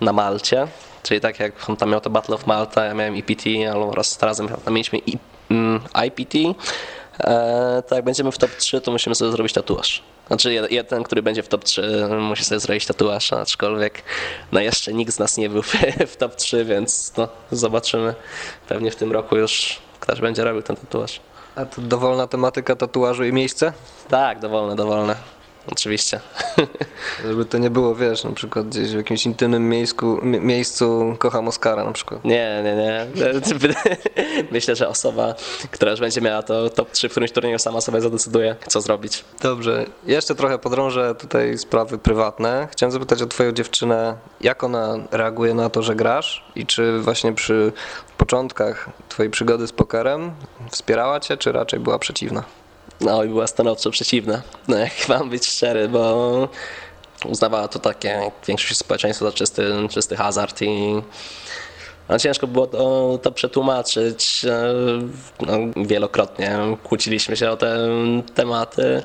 na 0.00 0.12
Malcie, 0.12 0.66
czyli 1.02 1.20
tak 1.20 1.40
jak 1.40 1.70
on 1.70 1.76
tam 1.76 1.90
miał 1.90 2.00
to 2.00 2.10
Battle 2.10 2.34
of 2.34 2.46
Malta, 2.46 2.84
ja 2.84 2.94
miałem 2.94 3.14
EPT, 3.14 3.44
albo 3.72 3.94
raz 3.94 4.22
razem 4.22 4.48
tam 4.48 4.74
mieliśmy 4.74 4.98
IPT, 6.06 6.34
E, 7.20 7.82
tak, 7.88 8.04
będziemy 8.04 8.32
w 8.32 8.38
top 8.38 8.50
3, 8.50 8.80
to 8.80 8.92
musimy 8.92 9.14
sobie 9.14 9.30
zrobić 9.30 9.52
tatuaż. 9.52 10.02
Znaczy 10.26 10.68
jeden, 10.70 11.02
który 11.02 11.22
będzie 11.22 11.42
w 11.42 11.48
top 11.48 11.64
3 11.64 12.08
musi 12.20 12.44
sobie 12.44 12.60
zrobić 12.60 12.86
tatuaż, 12.86 13.32
aczkolwiek 13.32 14.02
no 14.52 14.60
jeszcze 14.60 14.92
nikt 14.92 15.12
z 15.12 15.18
nas 15.18 15.36
nie 15.36 15.48
był 15.48 15.62
w, 15.62 15.72
w 16.12 16.16
top 16.16 16.36
3, 16.36 16.64
więc 16.64 17.12
no, 17.16 17.28
zobaczymy. 17.50 18.14
Pewnie 18.68 18.90
w 18.90 18.96
tym 18.96 19.12
roku 19.12 19.36
już 19.36 19.78
ktoś 20.00 20.20
będzie 20.20 20.44
robił 20.44 20.62
ten 20.62 20.76
tatuaż. 20.76 21.20
A 21.56 21.66
to 21.66 21.82
dowolna 21.82 22.26
tematyka 22.26 22.76
tatuażu 22.76 23.24
i 23.24 23.32
miejsce? 23.32 23.72
Tak, 24.08 24.38
dowolne, 24.40 24.76
dowolne. 24.76 25.16
Oczywiście. 25.72 26.20
Żeby 27.28 27.44
to 27.44 27.58
nie 27.58 27.70
było, 27.70 27.94
wiesz, 27.94 28.24
na 28.24 28.32
przykład 28.32 28.68
gdzieś 28.68 28.90
w 28.90 28.96
jakimś 28.96 29.26
intymnym 29.26 29.68
miejscu, 29.68 30.18
miejscu 30.22 31.16
kocham 31.18 31.48
Oscara 31.48 31.84
na 31.84 31.92
przykład. 31.92 32.24
Nie, 32.24 32.62
nie, 32.64 32.76
nie. 32.76 33.06
Myślę, 34.52 34.76
że 34.76 34.88
osoba, 34.88 35.34
która 35.70 35.90
już 35.90 36.00
będzie 36.00 36.20
miała 36.20 36.42
to 36.42 36.70
top 36.70 36.90
3 36.90 37.08
w 37.08 37.10
którymś 37.10 37.32
turnieju 37.32 37.58
sama 37.58 37.80
sobie 37.80 38.00
zadecyduje, 38.00 38.56
co 38.68 38.80
zrobić. 38.80 39.24
Dobrze. 39.42 39.86
Jeszcze 40.06 40.34
trochę 40.34 40.58
podrążę 40.58 41.14
tutaj 41.14 41.58
sprawy 41.58 41.98
prywatne. 41.98 42.68
Chciałem 42.72 42.92
zapytać 42.92 43.22
o 43.22 43.26
twoją 43.26 43.52
dziewczynę, 43.52 44.16
jak 44.40 44.64
ona 44.64 44.96
reaguje 45.10 45.54
na 45.54 45.70
to, 45.70 45.82
że 45.82 45.94
grasz 45.94 46.44
i 46.56 46.66
czy 46.66 46.98
właśnie 46.98 47.32
przy 47.32 47.72
początkach 48.16 48.90
twojej 49.08 49.30
przygody 49.30 49.66
z 49.66 49.72
pokerem 49.72 50.30
wspierała 50.70 51.20
cię, 51.20 51.36
czy 51.36 51.52
raczej 51.52 51.80
była 51.80 51.98
przeciwna? 51.98 52.44
No 53.00 53.24
i 53.24 53.28
była 53.28 53.46
stanowczo 53.46 53.90
przeciwna, 53.90 54.42
no 54.68 54.76
jak 54.76 54.92
mam 55.08 55.30
być 55.30 55.46
szczery, 55.46 55.88
bo 55.88 56.48
uznawała 57.24 57.68
to 57.68 57.78
takie, 57.78 58.08
jak 58.08 58.34
większość 58.46 58.76
społeczeństwa 58.76 59.24
za 59.24 59.32
czysty, 59.32 59.72
czysty 59.90 60.16
hazard 60.16 60.62
i 60.62 61.02
no, 62.08 62.18
ciężko 62.18 62.46
było 62.46 62.66
to, 62.66 63.18
to 63.22 63.32
przetłumaczyć. 63.32 64.46
No, 65.40 65.52
wielokrotnie 65.86 66.58
kłóciliśmy 66.84 67.36
się 67.36 67.50
o 67.50 67.56
te 67.56 67.88
tematy. 68.34 69.02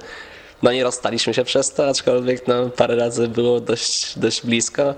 No 0.64 0.72
nie 0.72 0.84
rozstaliśmy 0.84 1.34
się 1.34 1.44
przez 1.44 1.74
to, 1.74 1.88
aczkolwiek 1.90 2.48
no, 2.48 2.70
parę 2.70 2.96
razy 2.96 3.28
było 3.28 3.60
dość, 3.60 4.20
dość 4.20 4.46
blisko. 4.46 4.94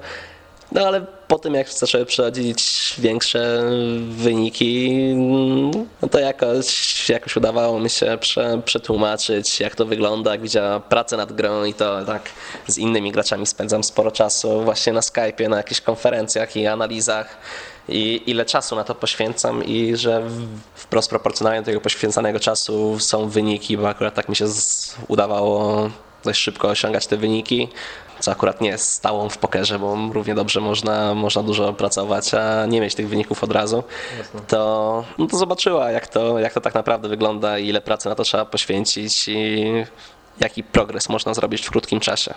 No 0.76 0.88
ale 0.88 1.02
po 1.28 1.40
tym 1.40 1.54
jak 1.54 1.70
zaczęły 1.70 2.06
przychodzić 2.06 2.94
większe 2.98 3.62
wyniki, 4.10 4.92
no 6.02 6.10
to 6.12 6.20
jakoś, 6.20 7.10
jakoś 7.10 7.36
udawało 7.36 7.80
mi 7.80 7.90
się 7.90 8.18
prze, 8.20 8.62
przetłumaczyć, 8.66 9.60
jak 9.60 9.76
to 9.76 9.86
wygląda, 9.86 10.32
jak 10.32 10.42
widziała 10.42 10.80
pracę 10.80 11.18
nad 11.18 11.34
grą 11.34 11.64
i 11.64 11.74
to 11.74 12.06
tak 12.06 12.22
z 12.68 12.78
innymi 12.78 13.12
graczami 13.12 13.46
spędzam 13.46 13.84
sporo 13.84 14.12
czasu 14.12 14.64
właśnie 14.64 14.94
na 14.94 15.00
Skype'ie, 15.00 15.50
na 15.50 15.58
jakichś 15.58 15.82
konferencjach 15.82 16.56
i 16.56 16.68
analizach 16.68 17.38
i 17.90 18.22
ile 18.26 18.46
czasu 18.46 18.76
na 18.76 18.84
to 18.84 18.96
poświęcam 18.96 19.64
i 19.64 19.96
że 19.96 20.24
wprost 20.76 21.10
proporcjonalnie 21.10 21.62
do 21.62 21.66
tego 21.66 21.82
poświęcanego 21.82 22.40
czasu 22.40 23.00
są 23.00 23.30
wyniki, 23.30 23.78
bo 23.78 23.90
akurat 23.90 24.14
tak 24.14 24.30
mi 24.30 24.36
się 24.36 24.46
udawało 25.08 25.90
dość 26.24 26.42
szybko 26.42 26.68
osiągać 26.68 27.08
te 27.08 27.18
wyniki 27.18 27.70
co 28.20 28.32
akurat 28.32 28.62
nie 28.62 28.70
jest 28.70 28.92
stałą 28.92 29.30
w 29.30 29.38
pokerze, 29.38 29.80
bo 29.80 29.98
równie 30.14 30.36
dobrze 30.36 30.62
można, 30.62 31.16
można 31.16 31.44
dużo 31.44 31.74
pracować, 31.74 32.34
a 32.34 32.66
nie 32.66 32.82
mieć 32.82 32.96
tych 32.96 33.10
wyników 33.10 33.44
od 33.44 33.52
razu, 33.52 33.84
to, 34.48 35.04
no 35.18 35.28
to 35.28 35.38
zobaczyła, 35.38 35.92
jak 35.92 36.08
to, 36.08 36.40
jak 36.40 36.54
to 36.54 36.62
tak 36.62 36.74
naprawdę 36.74 37.10
wygląda, 37.10 37.60
ile 37.60 37.82
pracy 37.82 38.10
na 38.10 38.16
to 38.16 38.24
trzeba 38.24 38.46
poświęcić 38.46 39.28
i 39.28 39.74
jaki 40.40 40.64
progres 40.64 41.10
można 41.10 41.34
zrobić 41.34 41.66
w 41.66 41.72
krótkim 41.72 42.00
czasie. 42.00 42.34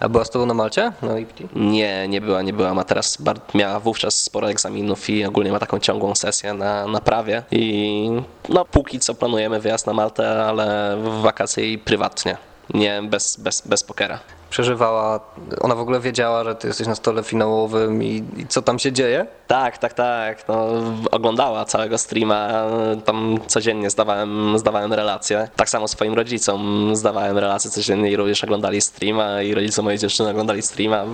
A 0.00 0.08
była 0.08 0.24
z 0.24 0.30
tobą 0.30 0.46
na 0.46 0.54
Malcie? 0.54 0.92
No, 1.02 1.14
nie, 1.56 2.08
nie 2.08 2.20
była, 2.20 2.42
nie 2.42 2.52
była. 2.52 2.74
Ma 2.74 2.84
teraz 2.84 3.18
miała 3.54 3.80
wówczas 3.80 4.14
sporo 4.14 4.50
egzaminów 4.50 5.10
i 5.10 5.24
ogólnie 5.24 5.52
ma 5.52 5.58
taką 5.58 5.78
ciągłą 5.78 6.14
sesję 6.14 6.54
na, 6.54 6.86
na 6.86 7.00
prawie. 7.00 7.42
I 7.50 8.10
no 8.48 8.64
póki 8.64 8.98
co 8.98 9.14
planujemy 9.14 9.60
wyjazd 9.60 9.86
na 9.86 9.92
Maltę, 9.92 10.44
ale 10.44 10.96
w 10.96 11.20
wakacje 11.20 11.72
i 11.72 11.78
prywatnie. 11.78 12.36
Nie 12.74 13.02
bez, 13.02 13.36
bez, 13.36 13.62
bez 13.66 13.84
pokera 13.84 14.18
przeżywała, 14.50 15.20
ona 15.60 15.74
w 15.74 15.80
ogóle 15.80 16.00
wiedziała, 16.00 16.44
że 16.44 16.54
ty 16.54 16.66
jesteś 16.68 16.86
na 16.86 16.94
stole 16.94 17.22
finałowym 17.22 18.02
i, 18.02 18.24
i, 18.36 18.46
co 18.46 18.62
tam 18.62 18.78
się 18.78 18.92
dzieje? 18.92 19.26
Tak, 19.46 19.78
tak, 19.78 19.92
tak. 19.94 20.48
No, 20.48 20.66
oglądała 21.10 21.64
całego 21.64 21.98
streama, 21.98 22.48
tam 23.04 23.38
codziennie 23.46 23.90
zdawałem, 23.90 24.58
zdawałem 24.58 24.92
relacje. 24.92 25.48
Tak 25.56 25.70
samo 25.70 25.88
swoim 25.88 26.14
rodzicom 26.14 26.90
zdawałem 26.96 27.38
relacje 27.38 27.70
codziennie 27.70 28.10
i 28.10 28.16
również 28.16 28.44
oglądali 28.44 28.80
streama 28.80 29.42
i 29.42 29.54
rodzice 29.54 29.82
mojej 29.82 29.98
dziewczyny 29.98 30.30
oglądali 30.30 30.62
streama. 30.62 31.04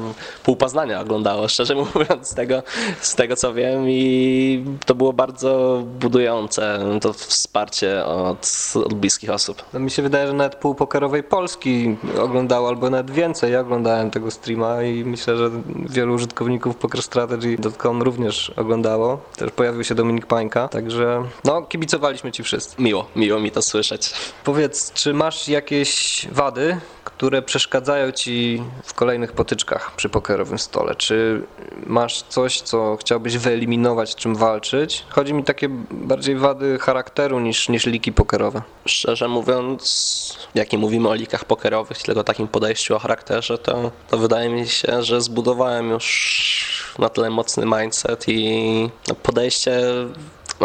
Pół 0.43 0.57
Poznania 0.57 1.01
oglądało, 1.01 1.49
szczerze 1.55 1.75
mówiąc, 1.75 2.29
z 2.29 2.35
tego, 2.35 2.63
z 3.01 3.15
tego 3.15 3.37
co 3.37 3.55
wiem 3.55 3.91
i 3.91 4.65
to 4.87 4.95
było 4.95 5.13
bardzo 5.13 5.83
budujące, 6.01 6.79
to 7.01 7.13
wsparcie 7.13 8.05
od, 8.05 8.73
od 8.75 8.95
bliskich 8.95 9.31
osób. 9.31 9.63
No, 9.73 9.81
mi 9.81 9.91
się 9.91 10.03
wydaje, 10.03 10.27
że 10.27 10.33
nawet 10.33 10.55
pół 10.55 10.75
pokerowej 10.75 11.23
Polski 11.23 11.97
oglądało 12.21 12.69
albo 12.69 12.91
nawet 12.91 13.11
więcej 13.11 13.24
więcej. 13.25 13.53
Ja 13.53 13.61
oglądałem 13.61 14.11
tego 14.11 14.31
streama 14.31 14.83
i 14.83 15.05
myślę, 15.05 15.37
że 15.37 15.51
wielu 15.89 16.15
użytkowników 16.15 16.77
PokerStrategy.com 16.77 18.03
również 18.03 18.51
oglądało. 18.57 19.19
Też 19.37 19.51
pojawił 19.51 19.85
się 19.85 19.95
Dominik 19.95 20.27
Pańka, 20.27 20.69
także 20.69 21.25
no 21.45 21.63
kibicowaliśmy 21.63 22.33
Ci 22.33 22.43
wszyscy. 22.43 22.83
Miło, 22.83 23.07
miło 23.17 23.41
mi 23.41 23.51
to 23.51 23.63
słyszeć. 23.63 24.13
Powiedz, 24.45 24.93
czy 24.93 25.15
masz 25.15 25.49
jakieś 25.49 26.27
wady 26.33 26.77
które 27.05 27.43
przeszkadzają 27.43 28.13
ci 28.13 28.63
w 28.85 28.95
kolejnych 28.95 29.33
potyczkach 29.33 29.97
przy 29.97 30.09
pokerowym 30.09 30.59
stole? 30.59 30.95
Czy 30.95 31.43
masz 31.87 32.23
coś, 32.23 32.61
co 32.61 32.97
chciałbyś 33.01 33.39
wyeliminować, 33.39 34.15
czym 34.15 34.37
walczyć? 34.37 35.05
Chodzi 35.09 35.35
mi 35.35 35.45
takie 35.45 35.69
bardziej 35.91 36.37
wady 36.37 36.79
charakteru 36.79 37.41
niż, 37.41 37.69
niż 37.69 37.87
liki 37.87 38.13
pokerowe. 38.13 38.63
Szczerze 38.87 39.29
mówiąc, 39.29 40.39
jak 40.55 40.73
nie 40.73 40.79
mówimy 40.79 41.09
o 41.09 41.15
likach 41.15 41.45
pokerowych, 41.45 41.99
tylko 41.99 42.25
takim 42.25 42.49
podejściu 42.49 42.97
o 42.97 42.99
charakterze, 42.99 43.59
to, 43.59 43.91
to 44.11 44.19
wydaje 44.19 44.49
mi 44.49 44.69
się, 44.69 45.03
że 45.03 45.21
zbudowałem 45.21 45.91
już 45.91 46.95
na 46.99 47.09
tyle 47.09 47.31
mocny 47.31 47.67
mindset 47.67 48.29
i 48.29 48.91
podejście 49.23 49.83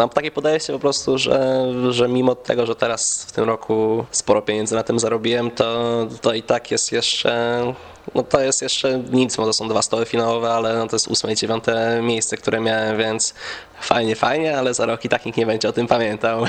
mam 0.00 0.08
takie 0.08 0.30
podejście 0.30 0.72
po 0.72 0.78
prostu, 0.78 1.18
że, 1.18 1.66
że 1.90 2.08
mimo 2.08 2.34
tego, 2.34 2.66
że 2.66 2.76
teraz 2.76 3.24
w 3.28 3.32
tym 3.32 3.44
roku 3.44 4.04
sporo 4.10 4.42
pieniędzy 4.42 4.74
na 4.74 4.82
tym 4.82 4.98
zarobiłem, 4.98 5.50
to, 5.50 6.06
to 6.20 6.34
i 6.34 6.42
tak 6.42 6.70
jest 6.70 6.92
jeszcze 6.92 7.62
no 8.14 8.22
to 8.22 8.40
jest 8.40 8.62
jeszcze 8.62 8.98
nic, 8.98 9.36
bo 9.36 9.44
to 9.44 9.52
są 9.52 9.68
dwa 9.68 9.82
stoły 9.82 10.06
finałowe, 10.06 10.50
ale 10.50 10.78
no 10.78 10.86
to 10.86 10.96
jest 10.96 11.08
ósme 11.08 11.32
i 11.32 11.36
dziewiąte 11.36 12.00
miejsce, 12.02 12.36
które 12.36 12.60
miałem, 12.60 12.98
więc 12.98 13.34
fajnie, 13.80 14.16
fajnie, 14.16 14.58
ale 14.58 14.74
za 14.74 14.86
rok 14.86 15.04
i 15.04 15.08
tak 15.08 15.26
nikt 15.26 15.38
nie 15.38 15.46
będzie 15.46 15.68
o 15.68 15.72
tym 15.72 15.86
pamiętał. 15.86 16.44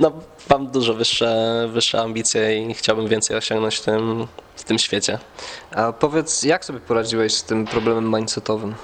No, 0.00 0.12
mam 0.50 0.66
dużo 0.66 0.94
wyższe, 0.94 1.68
wyższe 1.72 2.00
ambicje 2.00 2.62
i 2.62 2.74
chciałbym 2.74 3.08
więcej 3.08 3.36
osiągnąć 3.36 3.76
w 3.76 3.80
tym, 3.80 4.26
w 4.56 4.64
tym 4.64 4.78
świecie. 4.78 5.18
A 5.74 5.92
powiedz, 5.92 6.42
jak 6.42 6.64
sobie 6.64 6.80
poradziłeś 6.80 7.34
z 7.34 7.42
tym 7.42 7.66
problemem 7.66 8.14
mindsetowym? 8.14 8.74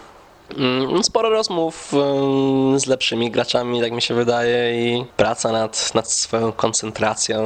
Mm, 0.58 1.04
sporo 1.04 1.30
rozmów 1.30 1.92
mm, 1.94 2.80
z 2.80 2.86
lepszymi 2.86 3.30
graczami, 3.30 3.80
tak 3.80 3.92
mi 3.92 4.02
się 4.02 4.14
wydaje, 4.14 4.86
i 4.86 5.04
praca 5.16 5.52
nad, 5.52 5.94
nad 5.94 6.12
swoją 6.12 6.52
koncentracją, 6.52 7.42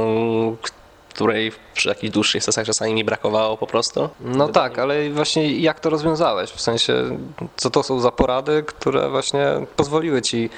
której 1.08 1.52
przy 1.74 1.88
jakichś 1.88 2.12
dłuższych 2.12 2.44
sesjach 2.44 2.66
czasami 2.66 2.94
mi 2.94 3.04
brakowało 3.04 3.56
po 3.56 3.66
prostu. 3.66 4.08
No 4.20 4.48
tak, 4.48 4.78
ale 4.78 5.10
właśnie 5.10 5.52
jak 5.52 5.80
to 5.80 5.90
rozwiązałeś? 5.90 6.50
W 6.50 6.60
sensie, 6.60 7.18
co 7.56 7.70
to 7.70 7.82
są 7.82 8.00
za 8.00 8.10
porady, 8.10 8.64
które 8.66 9.10
właśnie 9.10 9.46
pozwoliły 9.76 10.22
ci 10.22 10.50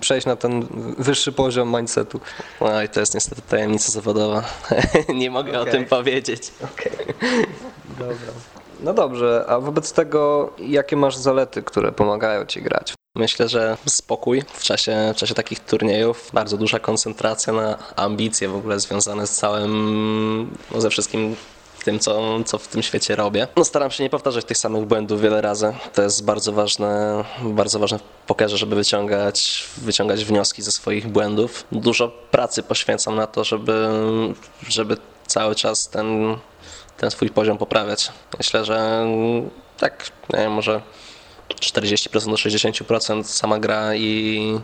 przejść 0.00 0.26
na 0.26 0.36
ten 0.36 0.66
wyższy 0.98 1.32
poziom 1.32 1.76
mindsetu? 1.76 2.20
No 2.60 2.82
i 2.82 2.88
to 2.88 3.00
jest 3.00 3.14
niestety 3.14 3.42
tajemnica 3.42 3.92
zawodowa. 3.92 4.42
Nie 5.14 5.30
mogę 5.30 5.50
okay. 5.50 5.60
o 5.60 5.72
tym 5.72 5.84
powiedzieć. 5.84 6.50
Okay. 6.64 7.14
Dobra. 7.98 8.59
No 8.82 8.94
dobrze, 8.94 9.44
a 9.48 9.60
wobec 9.60 9.92
tego 9.92 10.50
jakie 10.58 10.96
masz 10.96 11.16
zalety, 11.16 11.62
które 11.62 11.92
pomagają 11.92 12.46
ci 12.46 12.62
grać? 12.62 12.94
Myślę, 13.16 13.48
że 13.48 13.76
spokój 13.86 14.42
w 14.54 14.62
czasie, 14.62 15.12
w 15.14 15.16
czasie 15.16 15.34
takich 15.34 15.60
turniejów, 15.60 16.30
bardzo 16.32 16.56
duża 16.56 16.78
koncentracja 16.78 17.52
na 17.52 17.78
ambicje 17.96 18.48
w 18.48 18.56
ogóle 18.56 18.80
związane 18.80 19.26
z 19.26 19.30
całym, 19.30 20.50
no 20.74 20.80
ze 20.80 20.90
wszystkim 20.90 21.36
tym, 21.84 21.98
co, 21.98 22.44
co 22.44 22.58
w 22.58 22.68
tym 22.68 22.82
świecie 22.82 23.16
robię. 23.16 23.48
No, 23.56 23.64
staram 23.64 23.90
się 23.90 24.02
nie 24.04 24.10
powtarzać 24.10 24.44
tych 24.44 24.58
samych 24.58 24.84
błędów 24.84 25.20
wiele 25.20 25.40
razy. 25.40 25.74
To 25.94 26.02
jest 26.02 26.24
bardzo 26.24 26.52
ważne, 26.52 27.24
bardzo 27.42 27.78
ważne 27.78 27.98
w 27.98 28.02
pokerze, 28.26 28.56
żeby 28.56 28.76
wyciągać, 28.76 29.68
wyciągać 29.76 30.24
wnioski 30.24 30.62
ze 30.62 30.72
swoich 30.72 31.08
błędów. 31.08 31.64
Dużo 31.72 32.08
pracy 32.08 32.62
poświęcam 32.62 33.16
na 33.16 33.26
to, 33.26 33.44
żeby, 33.44 33.88
żeby 34.68 34.96
cały 35.26 35.54
czas 35.54 35.88
ten 35.88 36.36
ten 37.00 37.10
swój 37.10 37.30
poziom 37.30 37.58
poprawiać. 37.58 38.12
Myślę, 38.38 38.64
że 38.64 39.06
tak, 39.78 40.10
nie 40.32 40.38
wiem, 40.38 40.52
może 40.52 40.80
40% 41.60 42.30
do 42.30 42.36
60% 42.36 43.24
sama 43.24 43.58
gra 43.58 43.94
i 43.94 44.60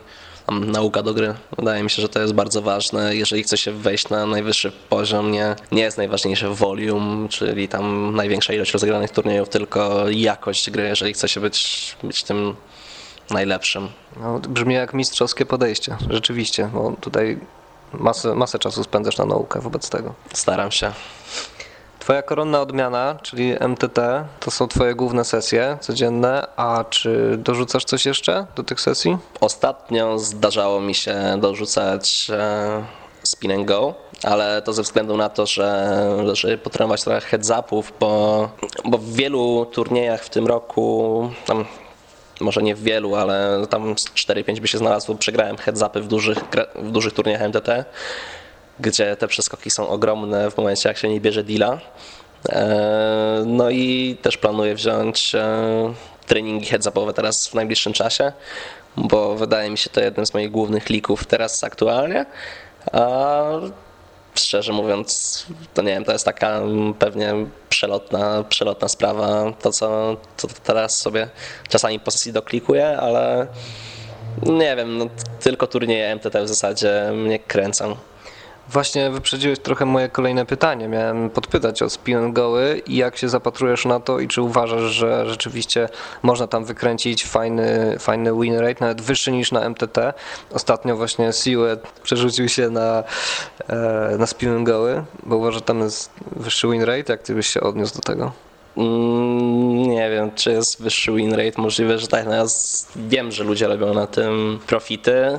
nauka 0.48 1.02
do 1.02 1.14
gry. 1.14 1.34
Wydaje 1.58 1.82
mi 1.82 1.90
się, 1.90 2.02
że 2.02 2.08
to 2.08 2.20
jest 2.20 2.34
bardzo 2.34 2.62
ważne. 2.62 3.16
Jeżeli 3.16 3.42
chce 3.42 3.56
się 3.56 3.72
wejść 3.72 4.08
na 4.08 4.26
najwyższy 4.26 4.72
poziom, 4.88 5.32
nie, 5.32 5.56
nie 5.72 5.82
jest 5.82 5.98
najważniejsze 5.98 6.50
volume, 6.50 7.28
czyli 7.28 7.68
tam 7.68 8.16
największa 8.16 8.52
ilość 8.52 8.72
rozegranych 8.72 9.10
turniejów, 9.10 9.48
tylko 9.48 10.04
jakość 10.10 10.70
gry, 10.70 10.82
jeżeli 10.82 11.12
chce 11.12 11.28
się 11.28 11.40
być, 11.40 11.96
być 12.02 12.22
tym 12.22 12.56
najlepszym. 13.30 13.88
No, 14.20 14.38
brzmi 14.38 14.74
jak 14.74 14.94
mistrzowskie 14.94 15.46
podejście, 15.46 15.96
rzeczywiście, 16.10 16.70
bo 16.72 16.96
tutaj 17.00 17.38
masę, 17.92 18.34
masę 18.34 18.58
czasu 18.58 18.84
spędzasz 18.84 19.18
na 19.18 19.24
naukę 19.24 19.60
wobec 19.60 19.90
tego. 19.90 20.14
Staram 20.32 20.72
się. 20.72 20.92
Twoja 22.06 22.22
koronna 22.22 22.60
odmiana, 22.60 23.18
czyli 23.22 23.54
MTT, 23.60 24.24
to 24.40 24.50
są 24.50 24.68
twoje 24.68 24.94
główne 24.94 25.24
sesje 25.24 25.78
codzienne, 25.80 26.46
a 26.56 26.84
czy 26.90 27.36
dorzucasz 27.38 27.84
coś 27.84 28.06
jeszcze 28.06 28.46
do 28.56 28.62
tych 28.62 28.80
sesji? 28.80 29.16
Ostatnio 29.40 30.18
zdarzało 30.18 30.80
mi 30.80 30.94
się 30.94 31.16
dorzucać 31.40 32.30
e, 32.30 32.84
spin 33.22 33.52
and 33.52 33.64
go, 33.64 33.94
ale 34.22 34.62
to 34.62 34.72
ze 34.72 34.82
względu 34.82 35.16
na 35.16 35.28
to, 35.28 35.46
że 35.46 35.98
żeby 36.32 36.58
potrenować 36.58 37.02
trochę 37.04 37.20
heads-upów, 37.20 37.92
bo, 38.00 38.48
bo 38.84 38.98
w 38.98 39.12
wielu 39.12 39.66
turniejach 39.66 40.24
w 40.24 40.30
tym 40.30 40.46
roku, 40.46 41.30
tam 41.46 41.64
może 42.40 42.62
nie 42.62 42.74
w 42.74 42.82
wielu, 42.82 43.14
ale 43.14 43.66
tam 43.70 43.94
4-5 43.94 44.60
by 44.60 44.68
się 44.68 44.78
znalazło, 44.78 45.14
przegrałem 45.14 45.56
heads-upy 45.56 46.00
w 46.00 46.06
dużych, 46.06 46.38
w 46.74 46.90
dużych 46.90 47.12
turniejach 47.12 47.42
MTT 47.42 47.84
gdzie 48.80 49.16
te 49.16 49.28
przeskoki 49.28 49.70
są 49.70 49.88
ogromne 49.88 50.50
w 50.50 50.56
momencie, 50.56 50.88
jak 50.88 50.98
się 50.98 51.08
nie 51.08 51.20
bierze 51.20 51.44
deala. 51.44 51.80
E, 52.48 53.42
no 53.46 53.70
i 53.70 54.16
też 54.22 54.36
planuję 54.36 54.74
wziąć 54.74 55.34
e, 55.34 55.94
treningi 56.26 56.66
heads-upowe 56.66 57.12
teraz 57.12 57.48
w 57.48 57.54
najbliższym 57.54 57.92
czasie, 57.92 58.32
bo 58.96 59.34
wydaje 59.34 59.70
mi 59.70 59.78
się 59.78 59.90
to 59.90 60.00
jednym 60.00 60.26
z 60.26 60.34
moich 60.34 60.50
głównych 60.50 60.88
lików 60.88 61.26
teraz 61.26 61.64
aktualnie. 61.64 62.26
A 62.92 63.42
szczerze 64.34 64.72
mówiąc, 64.72 65.46
to 65.74 65.82
nie 65.82 65.92
wiem, 65.92 66.04
to 66.04 66.12
jest 66.12 66.24
taka 66.24 66.60
pewnie 66.98 67.34
przelotna, 67.68 68.44
przelotna 68.48 68.88
sprawa, 68.88 69.52
to 69.62 69.72
co, 69.72 70.16
teraz 70.64 71.00
sobie 71.00 71.28
czasami 71.68 72.00
po 72.00 72.10
sesji 72.10 72.32
doklikuję, 72.32 72.98
ale 72.98 73.46
nie 74.42 74.76
wiem, 74.76 74.98
no, 74.98 75.06
tylko 75.40 75.66
turnieje 75.66 76.16
MTT 76.16 76.44
w 76.44 76.48
zasadzie 76.48 77.10
mnie 77.14 77.38
kręcą. 77.38 77.96
Właśnie 78.68 79.10
wyprzedziłeś 79.10 79.58
trochę 79.58 79.84
moje 79.84 80.08
kolejne 80.08 80.46
pytanie. 80.46 80.88
Miałem 80.88 81.30
podpytać 81.30 81.82
o 81.82 81.90
spin 81.90 82.32
goły 82.32 82.82
i 82.86 82.96
jak 82.96 83.16
się 83.16 83.28
zapatrujesz 83.28 83.84
na 83.84 84.00
to 84.00 84.20
i 84.20 84.28
czy 84.28 84.42
uważasz, 84.42 84.82
że 84.82 85.26
rzeczywiście 85.26 85.88
można 86.22 86.46
tam 86.46 86.64
wykręcić 86.64 87.26
fajny, 87.26 87.96
fajny 87.98 88.32
win 88.40 88.58
rate, 88.58 88.76
nawet 88.80 89.00
wyższy 89.00 89.32
niż 89.32 89.52
na 89.52 89.68
MTT. 89.68 90.12
Ostatnio 90.52 90.96
właśnie 90.96 91.32
Siłet 91.32 91.86
przerzucił 92.02 92.48
się 92.48 92.70
na, 92.70 93.04
e, 93.68 94.16
na 94.18 94.26
spin 94.26 94.64
goły, 94.64 95.04
bo 95.22 95.36
uważa, 95.36 95.54
że 95.54 95.60
tam 95.60 95.80
jest 95.80 96.10
wyższy 96.36 96.68
win 96.68 96.82
rate. 96.82 97.12
Jak 97.12 97.22
ty 97.22 97.34
byś 97.34 97.46
się 97.46 97.60
odniósł 97.60 97.94
do 97.94 98.00
tego? 98.00 98.32
Mm, 98.76 99.82
nie 99.82 100.10
wiem, 100.10 100.30
czy 100.34 100.50
jest 100.50 100.82
wyższy 100.82 101.12
win 101.12 101.34
rate. 101.34 101.62
Możliwe, 101.62 101.98
że 101.98 102.08
tak. 102.08 102.26
No 102.26 102.34
ja 102.34 102.44
wiem, 102.96 103.32
że 103.32 103.44
ludzie 103.44 103.68
robią 103.68 103.94
na 103.94 104.06
tym 104.06 104.58
profity 104.66 105.38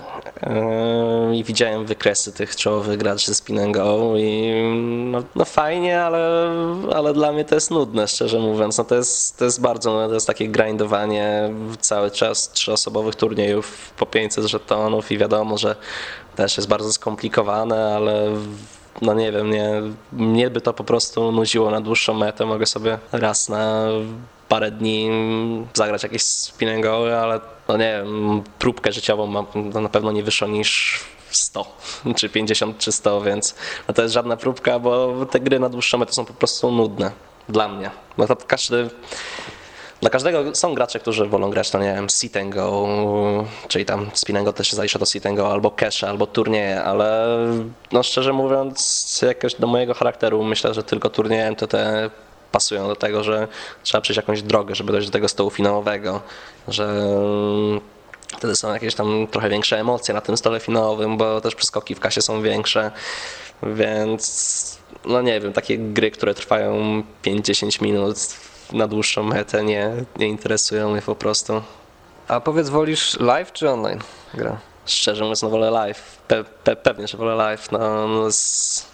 yy, 1.30 1.38
i 1.38 1.44
widziałem 1.44 1.86
wykresy 1.86 2.34
tych 2.34 2.56
czołowych 2.56 2.98
graczy 2.98 3.34
z 3.34 3.38
Spin 3.38 3.72
Go 3.72 4.14
i 4.18 4.54
no, 5.12 5.24
no, 5.36 5.46
fajnie, 5.46 6.02
ale, 6.02 6.52
ale 6.96 7.14
dla 7.14 7.32
mnie 7.32 7.46
to 7.46 7.56
jest 7.56 7.72
nudne, 7.72 8.08
szczerze 8.08 8.40
mówiąc. 8.40 8.78
No 8.78 8.84
to, 8.84 8.96
jest, 8.96 9.38
to 9.38 9.46
jest 9.46 9.62
bardzo, 9.62 9.94
no 9.94 10.08
to 10.08 10.14
jest 10.14 10.28
takie 10.28 10.48
grindowanie 10.48 11.50
cały 11.80 12.12
czas 12.12 12.52
trzyosobowych 12.52 13.16
turniejów 13.16 13.92
po 13.98 14.06
500 14.06 14.46
żetonów 14.46 15.12
i 15.12 15.18
wiadomo, 15.18 15.58
że 15.58 15.76
też 16.36 16.58
jest 16.58 16.70
bardzo 16.70 16.94
skomplikowane, 16.94 17.96
ale 17.96 18.32
no 19.02 19.14
nie 19.14 19.32
wiem, 19.32 19.52
nie, 19.52 19.82
mnie 20.12 20.50
by 20.50 20.62
to 20.62 20.74
po 20.74 20.84
prostu 20.84 21.32
nudziło 21.32 21.72
na 21.72 21.82
dłuższą 21.82 22.14
metę. 22.14 22.46
Mogę 22.46 22.66
sobie 22.66 23.00
raz 23.12 23.50
na 23.50 23.88
parę 24.50 24.72
dni 24.72 25.10
zagrać 25.74 26.04
jakieś 26.04 26.22
spinningowe, 26.24 27.20
ale 27.20 27.40
no 27.68 27.78
nie 27.78 28.04
wiem, 28.04 28.44
próbkę 28.60 28.92
życiową 28.92 29.28
mam 29.28 29.46
no 29.74 29.82
na 29.82 29.90
pewno 29.90 30.12
nie 30.12 30.24
wyższą 30.24 30.48
niż 30.48 31.00
100 31.32 31.78
czy 32.18 32.30
50 32.30 32.78
czy 32.78 32.92
100, 32.92 33.22
więc 33.22 33.56
no 33.88 33.94
to 33.94 34.02
jest 34.02 34.14
żadna 34.14 34.38
próbka, 34.38 34.80
bo 34.80 35.26
te 35.26 35.40
gry 35.40 35.60
na 35.60 35.70
dłuższą 35.70 35.98
metę 35.98 36.14
są 36.14 36.26
po 36.26 36.34
prostu 36.34 36.72
nudne 36.72 37.12
dla 37.50 37.68
mnie. 37.68 37.92
No 38.18 38.28
to 38.28 38.36
każdy 38.36 38.90
dla 40.02 40.10
każdego 40.10 40.56
są 40.56 40.74
gracze, 40.74 41.00
którzy 41.00 41.26
wolą 41.26 41.50
grać, 41.50 41.72
to 41.72 41.80
nie 41.80 41.94
wiem, 41.94 42.10
sit 42.10 42.38
and 42.38 42.54
go, 42.54 42.88
czyli 43.68 43.86
tam 43.86 44.10
spin 44.14 44.44
go 44.44 44.54
też 44.54 44.68
się 44.68 44.76
zalicza 44.76 45.00
do 45.00 45.06
sit 45.06 45.26
and 45.26 45.38
go, 45.38 45.52
albo 45.52 45.72
cash, 45.72 46.04
albo 46.04 46.28
turnieje, 46.28 46.84
ale 46.84 47.38
no 47.92 48.04
szczerze 48.04 48.34
mówiąc, 48.34 49.20
jakoś 49.28 49.56
do 49.56 49.68
mojego 49.68 49.94
charakteru 49.94 50.44
myślę, 50.44 50.74
że 50.74 50.84
tylko 50.84 51.10
turnieje 51.10 51.52
MTT 51.52 51.76
pasują 52.52 52.88
do 52.88 52.96
tego, 52.96 53.24
że 53.24 53.48
trzeba 53.84 54.02
przejść 54.02 54.18
jakąś 54.18 54.42
drogę, 54.42 54.76
żeby 54.76 54.92
dojść 54.92 55.08
do 55.08 55.14
tego 55.14 55.28
stołu 55.28 55.50
finałowego, 55.50 56.22
że 56.68 57.04
wtedy 58.38 58.56
są 58.56 58.74
jakieś 58.74 58.96
tam 58.96 59.28
trochę 59.32 59.50
większe 59.50 59.80
emocje 59.80 60.14
na 60.14 60.22
tym 60.22 60.38
stole 60.38 60.60
finałowym, 60.60 61.18
bo 61.18 61.42
też 61.42 61.56
przeskoki 61.56 61.96
w 61.96 62.00
kasie 62.00 62.22
są 62.22 62.42
większe, 62.42 62.92
więc 63.64 64.78
no 65.06 65.22
nie 65.22 65.40
wiem, 65.42 65.54
takie 65.54 65.78
gry, 65.78 66.12
które 66.12 66.34
trwają 66.34 67.04
5-10 67.24 67.82
minut 67.82 68.18
na 68.74 68.88
dłuższą 68.88 69.24
metę 69.24 69.64
nie, 69.64 69.92
nie 70.18 70.28
interesują 70.28 70.92
mnie 70.92 71.02
po 71.02 71.16
prostu. 71.16 71.62
A 72.28 72.40
powiedz, 72.40 72.70
wolisz 72.70 73.20
live 73.20 73.52
czy 73.52 73.70
online 73.70 74.00
gra? 74.34 74.58
Szczerze 74.86 75.24
mówiąc, 75.24 75.42
no 75.42 75.50
wolę 75.50 75.72
live. 75.72 76.18
Pe, 76.28 76.44
pe, 76.44 76.76
pewnie, 76.76 77.08
że 77.08 77.18
wolę 77.18 77.36
live. 77.36 77.72
No, 77.72 78.08
no 78.08 78.32
z, 78.32 78.88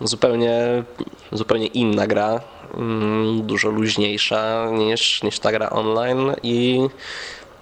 zupełnie, 0.00 0.84
zupełnie 1.32 1.66
inna 1.66 2.06
gra, 2.06 2.40
mm, 2.74 3.46
dużo 3.46 3.68
luźniejsza 3.68 4.70
niż, 4.70 5.22
niż 5.22 5.38
ta 5.38 5.52
gra 5.52 5.70
online 5.70 6.34
i 6.42 6.88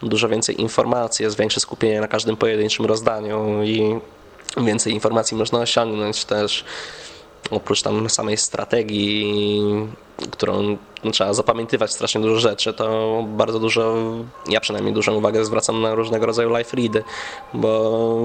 dużo 0.03 0.29
więcej 0.29 0.61
informacji, 0.61 1.23
jest 1.23 1.39
większe 1.39 1.61
skupienie 1.61 2.01
na 2.01 2.09
każdym 2.09 2.37
pojedynczym 2.37 2.87
rozdaniu 2.87 3.63
i 3.63 3.99
więcej 4.57 4.93
informacji 4.93 5.37
można 5.37 5.59
osiągnąć 5.59 6.25
też 6.25 6.65
oprócz 7.51 7.83
tam 7.83 8.11
samej 8.11 8.37
strategii, 8.37 9.63
którą 10.31 10.77
no, 11.05 11.11
trzeba 11.11 11.35
zapamiętywać 11.35 11.93
strasznie 11.93 12.21
dużo 12.21 12.41
rzeczy, 12.41 12.73
to 12.73 13.25
bardzo 13.29 13.61
dużo, 13.61 13.97
ja 14.49 14.61
przynajmniej 14.61 14.95
dużą 14.95 15.15
uwagę 15.15 15.45
zwracam 15.45 15.83
na 15.83 15.95
różnego 15.95 16.27
rodzaju 16.27 16.51
live 16.51 16.75
ready, 16.75 17.05
bo 17.55 18.21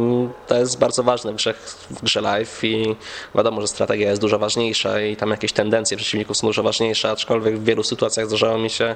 to 0.47 0.57
jest 0.57 0.79
bardzo 0.79 1.03
ważne 1.03 1.31
w 1.31 1.35
grze, 1.35 1.53
w 1.89 2.01
grze 2.03 2.21
live 2.21 2.63
i 2.63 2.95
wiadomo, 3.35 3.61
że 3.61 3.67
strategia 3.67 4.09
jest 4.09 4.21
dużo 4.21 4.39
ważniejsza 4.39 5.01
i 5.01 5.15
tam 5.15 5.29
jakieś 5.29 5.53
tendencje 5.53 5.97
przeciwników 5.97 6.37
są 6.37 6.47
dużo 6.47 6.63
ważniejsze, 6.63 7.11
aczkolwiek 7.11 7.59
w 7.59 7.63
wielu 7.63 7.83
sytuacjach 7.83 8.27
zdarzało 8.27 8.57
mi 8.57 8.69
się 8.69 8.95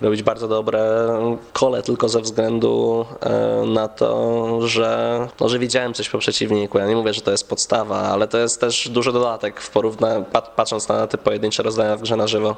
robić 0.00 0.22
bardzo 0.22 0.48
dobre 0.48 1.08
kole 1.52 1.82
tylko 1.82 2.08
ze 2.08 2.20
względu 2.20 3.06
e, 3.20 3.64
na 3.66 3.88
to, 3.88 4.68
że, 4.68 5.28
no, 5.40 5.48
że 5.48 5.58
widziałem 5.58 5.94
coś 5.94 6.08
po 6.08 6.18
przeciwniku. 6.18 6.78
Ja 6.78 6.86
nie 6.86 6.96
mówię, 6.96 7.12
że 7.12 7.20
to 7.20 7.30
jest 7.30 7.48
podstawa, 7.48 7.98
ale 7.98 8.28
to 8.28 8.38
jest 8.38 8.60
też 8.60 8.88
duży 8.88 9.12
dodatek 9.12 9.60
w 9.60 9.70
porównaniu, 9.70 10.24
patrząc 10.56 10.88
na 10.88 11.06
te 11.06 11.18
pojedyncze 11.18 11.62
rozdania 11.62 11.96
w 11.96 12.02
grze 12.02 12.16
na 12.18 12.26
żywo. 12.26 12.56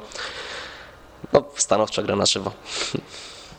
No, 1.33 1.43
stanowczo 1.55 2.03
gra 2.03 2.15
na 2.15 2.25
żywo. 2.25 2.51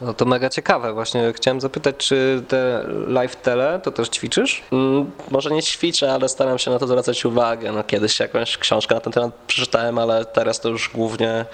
No 0.01 0.15
to 0.15 0.25
mega 0.25 0.51
ciekawe. 0.51 0.93
Właśnie 0.93 1.33
chciałem 1.37 1.61
zapytać, 1.61 1.97
czy 1.97 2.43
te 2.49 2.85
live 3.07 3.37
tele 3.37 3.81
to 3.83 3.93
też 3.93 4.09
ćwiczysz? 4.09 4.63
Mm, 4.73 5.11
może 5.31 5.51
nie 5.51 5.63
ćwiczę, 5.63 6.13
ale 6.13 6.29
staram 6.29 6.59
się 6.59 6.71
na 6.71 6.79
to 6.79 6.87
zwracać 6.87 7.25
uwagę. 7.25 7.73
No, 7.73 7.85
kiedyś 7.85 8.21
jakąś 8.21 8.59
książkę 8.59 8.95
na 8.95 9.01
ten 9.01 9.13
temat 9.13 9.35
przeczytałem, 9.47 9.99
ale 9.99 10.25
teraz 10.25 10.61
to 10.61 10.69
już 10.69 10.91
głównie 10.95 11.45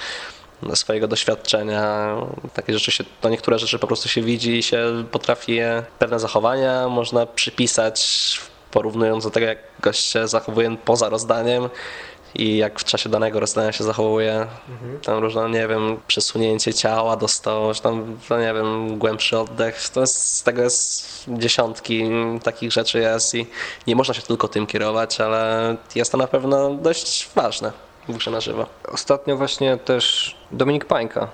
swojego 0.74 1.08
doświadczenia. 1.08 2.14
Takie 2.54 2.72
rzeczy 2.72 2.92
się, 2.92 3.04
to 3.20 3.28
niektóre 3.28 3.58
rzeczy 3.58 3.78
po 3.78 3.86
prostu 3.86 4.08
się 4.08 4.22
widzi 4.22 4.58
i 4.58 4.62
się 4.62 5.04
potrafi 5.10 5.54
je, 5.54 5.82
pewne 5.98 6.18
zachowania 6.20 6.88
można 6.88 7.26
przypisać, 7.26 8.40
porównując 8.70 9.24
do 9.24 9.30
tego, 9.30 9.46
jak 9.46 9.58
gość 9.80 10.04
się 10.04 10.28
zachowuje 10.28 10.76
poza 10.84 11.08
rozdaniem 11.08 11.68
i 12.38 12.56
jak 12.56 12.80
w 12.80 12.84
czasie 12.84 13.08
danego 13.08 13.40
rozdania 13.40 13.72
się 13.72 13.84
zachowuje. 13.84 14.46
Mhm. 14.68 15.00
Tam 15.00 15.18
różne, 15.18 15.50
nie 15.50 15.68
wiem, 15.68 16.00
przesunięcie 16.06 16.74
ciała 16.74 17.16
do 17.16 17.28
stołu, 17.28 17.74
czy 17.74 17.82
tam, 17.82 18.18
no 18.30 18.40
nie 18.40 18.54
wiem, 18.54 18.98
głębszy 18.98 19.38
oddech. 19.38 19.88
To 19.88 20.00
jest, 20.00 20.36
z 20.36 20.42
tego 20.42 20.62
jest 20.62 21.24
dziesiątki 21.28 22.10
takich 22.42 22.72
rzeczy 22.72 22.98
jest 22.98 23.34
i 23.34 23.46
nie 23.86 23.96
można 23.96 24.14
się 24.14 24.22
tylko 24.22 24.48
tym 24.48 24.66
kierować, 24.66 25.20
ale 25.20 25.76
jest 25.94 26.12
to 26.12 26.18
na 26.18 26.26
pewno 26.26 26.74
dość 26.74 27.30
ważne 27.34 27.72
w 28.08 28.16
grze 28.16 28.30
na 28.30 28.40
żywo. 28.40 28.66
Ostatnio 28.92 29.36
właśnie 29.36 29.76
też 29.76 30.36
Dominik 30.50 30.84
Pańka 30.84 31.28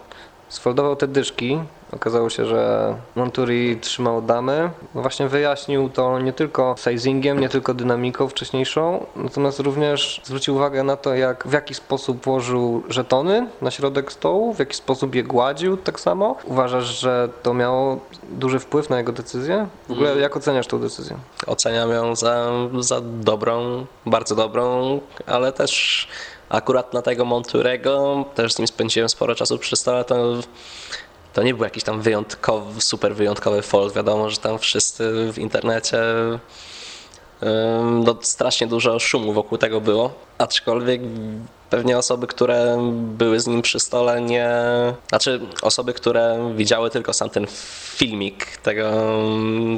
sfoldował 0.48 0.96
te 0.96 1.08
dyszki. 1.08 1.60
Okazało 1.92 2.30
się, 2.30 2.46
że 2.46 2.94
Monturi 3.14 3.76
trzymał 3.80 4.22
damy. 4.22 4.70
No 4.94 5.02
właśnie 5.02 5.28
wyjaśnił 5.28 5.88
to 5.88 6.18
nie 6.18 6.32
tylko 6.32 6.74
sizingiem, 6.78 7.40
nie 7.40 7.48
tylko 7.48 7.74
dynamiką 7.74 8.28
wcześniejszą, 8.28 9.06
natomiast 9.16 9.60
również 9.60 10.20
zwrócił 10.24 10.54
uwagę 10.54 10.82
na 10.82 10.96
to, 10.96 11.14
jak, 11.14 11.48
w 11.48 11.52
jaki 11.52 11.74
sposób 11.74 12.24
włożył 12.24 12.82
żetony 12.88 13.46
na 13.62 13.70
środek 13.70 14.12
stołu, 14.12 14.54
w 14.54 14.58
jaki 14.58 14.76
sposób 14.76 15.14
je 15.14 15.22
gładził 15.22 15.76
tak 15.76 16.00
samo. 16.00 16.36
Uważasz, 16.44 16.84
że 16.84 17.28
to 17.42 17.54
miało 17.54 17.98
duży 18.28 18.58
wpływ 18.58 18.90
na 18.90 18.98
jego 18.98 19.12
decyzję? 19.12 19.66
W 19.88 19.92
ogóle 19.92 20.10
mm. 20.10 20.22
jak 20.22 20.36
oceniasz 20.36 20.66
tą 20.66 20.80
decyzję? 20.80 21.16
Oceniam 21.46 21.90
ją 21.90 22.16
za, 22.16 22.50
za 22.80 23.00
dobrą, 23.00 23.86
bardzo 24.06 24.34
dobrą, 24.34 25.00
ale 25.26 25.52
też 25.52 26.08
akurat 26.54 26.94
na 26.94 27.02
tego 27.02 27.24
Monturego, 27.24 28.24
też 28.34 28.52
z 28.52 28.58
nim 28.58 28.68
spędziłem 28.68 29.08
sporo 29.08 29.34
czasu 29.34 29.58
przy 29.58 29.76
stole, 29.76 30.04
to, 30.04 30.34
to 31.32 31.42
nie 31.42 31.54
był 31.54 31.64
jakiś 31.64 31.84
tam 31.84 32.00
wyjątkowy, 32.02 32.80
super 32.80 33.14
wyjątkowy 33.14 33.62
fold. 33.62 33.94
Wiadomo, 33.94 34.30
że 34.30 34.36
tam 34.36 34.58
wszyscy 34.58 35.32
w 35.32 35.38
internecie 35.38 35.98
no, 37.82 38.16
strasznie 38.20 38.66
dużo 38.66 38.98
szumu 38.98 39.32
wokół 39.32 39.58
tego 39.58 39.80
było, 39.80 40.12
aczkolwiek 40.38 41.00
pewnie 41.74 41.98
osoby, 41.98 42.26
które 42.26 42.78
były 42.92 43.40
z 43.40 43.46
nim 43.46 43.62
przy 43.62 43.80
stole, 43.80 44.20
nie. 44.20 44.50
Znaczy, 45.08 45.40
osoby, 45.62 45.92
które 45.92 46.52
widziały 46.56 46.90
tylko 46.90 47.12
sam 47.12 47.30
ten 47.30 47.46
filmik 47.96 48.56
tego, 48.56 48.90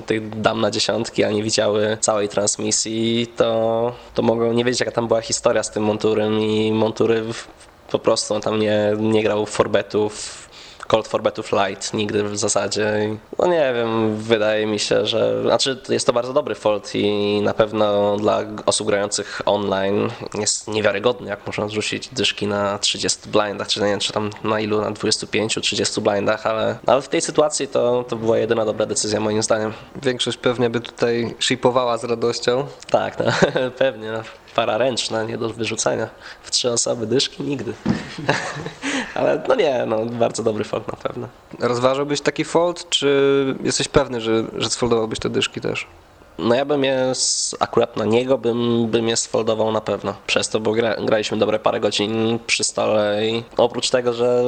tych 0.07 0.41
dam 0.41 0.61
na 0.61 0.71
dziesiątki, 0.71 1.25
a 1.25 1.31
nie 1.31 1.43
widziały 1.43 1.97
całej 2.01 2.29
transmisji, 2.29 3.27
to, 3.37 3.93
to 4.15 4.23
mogą 4.23 4.53
nie 4.53 4.65
wiedzieć, 4.65 4.81
jaka 4.81 4.93
tam 4.93 5.09
była 5.09 5.21
historia 5.21 5.63
z 5.63 5.71
tym 5.71 5.83
Monturem 5.83 6.41
i 6.41 6.73
Montury 6.73 7.25
po 7.91 7.99
prostu 7.99 8.41
tam 8.41 8.61
nie, 8.61 8.93
nie 8.99 9.23
grał 9.23 9.47
forbetów 9.47 10.46
Cold 10.87 11.09
for 11.09 11.23
Battle 11.23 11.45
Flight 11.45 11.95
nigdy 11.95 12.23
w 12.25 12.37
zasadzie. 12.39 13.17
No 13.39 13.47
nie 13.47 13.73
wiem, 13.75 14.17
wydaje 14.17 14.67
mi 14.67 14.79
się, 14.79 15.07
że. 15.07 15.43
Znaczy, 15.43 15.83
jest 15.89 16.07
to 16.07 16.13
bardzo 16.13 16.33
dobry 16.33 16.55
fold 16.55 16.95
i 16.95 17.41
na 17.43 17.55
pewno 17.55 18.17
dla 18.17 18.41
osób 18.67 18.87
grających 18.87 19.43
online 19.47 20.11
jest 20.35 20.69
niewiarygodny, 20.69 21.29
jak 21.29 21.47
można 21.47 21.69
zrzucić 21.69 22.09
dyszki 22.09 22.47
na 22.47 22.79
30 22.79 23.29
blindach, 23.29 23.69
czy 23.69 23.81
nie 23.81 23.87
wiem, 23.87 24.01
czy 24.01 24.13
tam 24.13 24.31
na 24.45 24.61
ilu, 24.61 24.81
na 24.81 24.91
25-30 24.91 26.01
blindach, 26.01 26.47
ale, 26.47 26.79
ale 26.87 27.03
w 27.03 27.09
tej 27.09 27.21
sytuacji 27.21 27.69
to, 27.69 28.05
to 28.09 28.17
była 28.17 28.39
jedyna 28.39 28.65
dobra 28.65 28.87
decyzja 28.87 29.21
moim 29.21 29.43
zdaniem. 29.43 29.73
Większość 30.03 30.39
pewnie 30.39 30.71
by 30.71 30.81
tutaj 30.81 31.35
shipowała 31.41 31.99
z 31.99 32.05
radością. 32.05 32.67
Tak, 32.91 33.19
no, 33.19 33.25
pewnie. 33.79 34.23
Para 34.57 34.79
ręczna, 34.79 35.23
nie 35.23 35.39
do 35.39 35.49
wyrzucenia. 35.49 36.09
W 36.43 36.51
trzy 36.51 36.71
osoby 36.71 37.07
dyszki 37.07 37.43
nigdy. 37.43 37.75
Ale 39.15 39.43
no 39.49 39.55
nie, 39.55 39.85
no 39.87 40.07
bardzo 40.07 40.43
dobry 40.43 40.65
fold 40.65 40.89
na 40.89 40.97
pewno. 40.97 41.29
Rozważałbyś 41.61 42.21
taki 42.21 42.45
fold, 42.45 42.89
czy 42.89 43.57
jesteś 43.65 43.89
pewny, 43.89 44.21
że, 44.21 44.45
że 44.57 44.71
sfoldowałbyś 44.71 45.19
te 45.19 45.31
dyszki 45.31 45.61
też? 45.61 45.87
No 46.39 46.55
ja 46.55 46.65
bym 46.65 46.85
je, 46.85 47.13
akurat 47.61 47.97
na 47.97 48.05
niego 48.05 48.39
bym, 48.39 48.87
bym 48.87 49.09
je 49.09 49.17
sfoldował 49.17 49.73
na 49.73 49.81
pewno. 49.81 50.15
Przez 50.27 50.49
to, 50.49 50.61
bo 50.61 50.73
gra, 50.73 50.97
graliśmy 50.97 51.39
dobre 51.39 51.59
parę 51.59 51.81
godzin 51.81 52.39
przy 52.47 52.65
stole 52.65 53.27
i 53.27 53.45
oprócz 53.57 53.91
tego, 53.91 54.13
że 54.13 54.43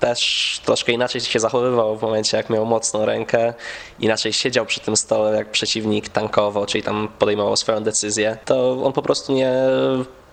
też 0.00 0.60
troszkę 0.64 0.92
inaczej 0.92 1.20
się 1.20 1.40
zachowywał 1.40 1.96
w 1.96 2.02
momencie, 2.02 2.36
jak 2.36 2.50
miał 2.50 2.66
mocną 2.66 3.04
rękę, 3.04 3.54
inaczej 4.00 4.32
siedział 4.32 4.66
przy 4.66 4.80
tym 4.80 4.96
stole, 4.96 5.36
jak 5.36 5.50
przeciwnik 5.50 6.08
tankował, 6.08 6.66
czyli 6.66 6.84
tam 6.84 7.08
podejmował 7.18 7.56
swoją 7.56 7.82
decyzję, 7.82 8.38
to 8.44 8.84
on 8.84 8.92
po 8.92 9.02
prostu 9.02 9.32
nie 9.32 9.52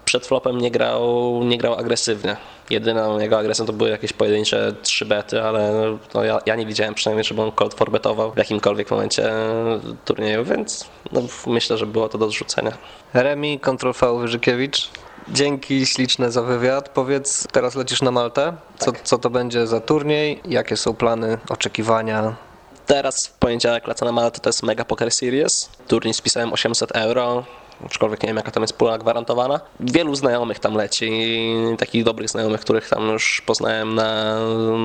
przed 0.09 0.27
flopem 0.27 0.57
nie 0.61 0.71
grał, 0.71 1.43
nie 1.43 1.57
grał 1.57 1.73
agresywnie. 1.73 2.37
Jedyną 2.69 3.19
jego 3.19 3.39
agresją 3.39 3.65
to 3.65 3.73
były 3.73 3.89
jakieś 3.89 4.13
pojedyncze 4.13 4.73
trzy 4.81 5.05
bety, 5.05 5.41
ale 5.41 5.71
no 6.13 6.23
ja, 6.23 6.39
ja, 6.45 6.55
nie 6.55 6.65
widziałem 6.65 6.93
przynajmniej, 6.93 7.23
żeby 7.23 7.41
on 7.41 7.51
cold 7.51 7.73
forbetował 7.73 8.31
w 8.31 8.37
jakimkolwiek 8.37 8.91
momencie 8.91 9.31
turnieju, 10.05 10.45
więc 10.45 10.89
no, 11.11 11.21
myślę, 11.47 11.77
że 11.77 11.85
było 11.85 12.09
to 12.09 12.17
do 12.17 12.29
zrzucenia. 12.29 12.77
Remi, 13.13 13.59
Control 13.59 13.93
V 13.93 14.19
Wyżykiewicz. 14.19 14.89
Dzięki 15.27 15.85
śliczne 15.85 16.31
za 16.31 16.41
wywiad. 16.41 16.89
Powiedz, 16.89 17.47
teraz 17.51 17.75
lecisz 17.75 18.01
na 18.01 18.11
Maltę. 18.11 18.53
Co, 18.79 18.91
tak. 18.91 19.01
co 19.01 19.17
to 19.17 19.29
będzie 19.29 19.67
za 19.67 19.79
turniej? 19.79 20.41
Jakie 20.45 20.77
są 20.77 20.93
plany, 20.93 21.37
oczekiwania? 21.49 22.35
Teraz 22.85 23.27
w 23.27 23.33
poniedziałek 23.33 23.87
lecę 23.87 24.05
na 24.05 24.11
Maltę, 24.11 24.39
to 24.39 24.49
jest 24.49 24.63
Mega 24.63 24.85
Poker 24.85 25.11
Series. 25.11 25.69
Turniej 25.87 26.13
spisałem 26.13 26.53
800 26.53 26.91
euro 26.91 27.43
aczkolwiek 27.85 28.23
nie 28.23 28.27
wiem 28.27 28.37
jaka 28.37 28.51
tam 28.51 28.63
jest 28.63 28.73
pula 28.73 28.97
gwarantowana. 28.97 29.59
Wielu 29.79 30.15
znajomych 30.15 30.59
tam 30.59 30.75
leci, 30.75 31.11
takich 31.77 32.03
dobrych 32.03 32.29
znajomych, 32.29 32.61
których 32.61 32.89
tam 32.89 33.09
już 33.09 33.41
poznałem 33.45 33.95
na, 33.95 34.39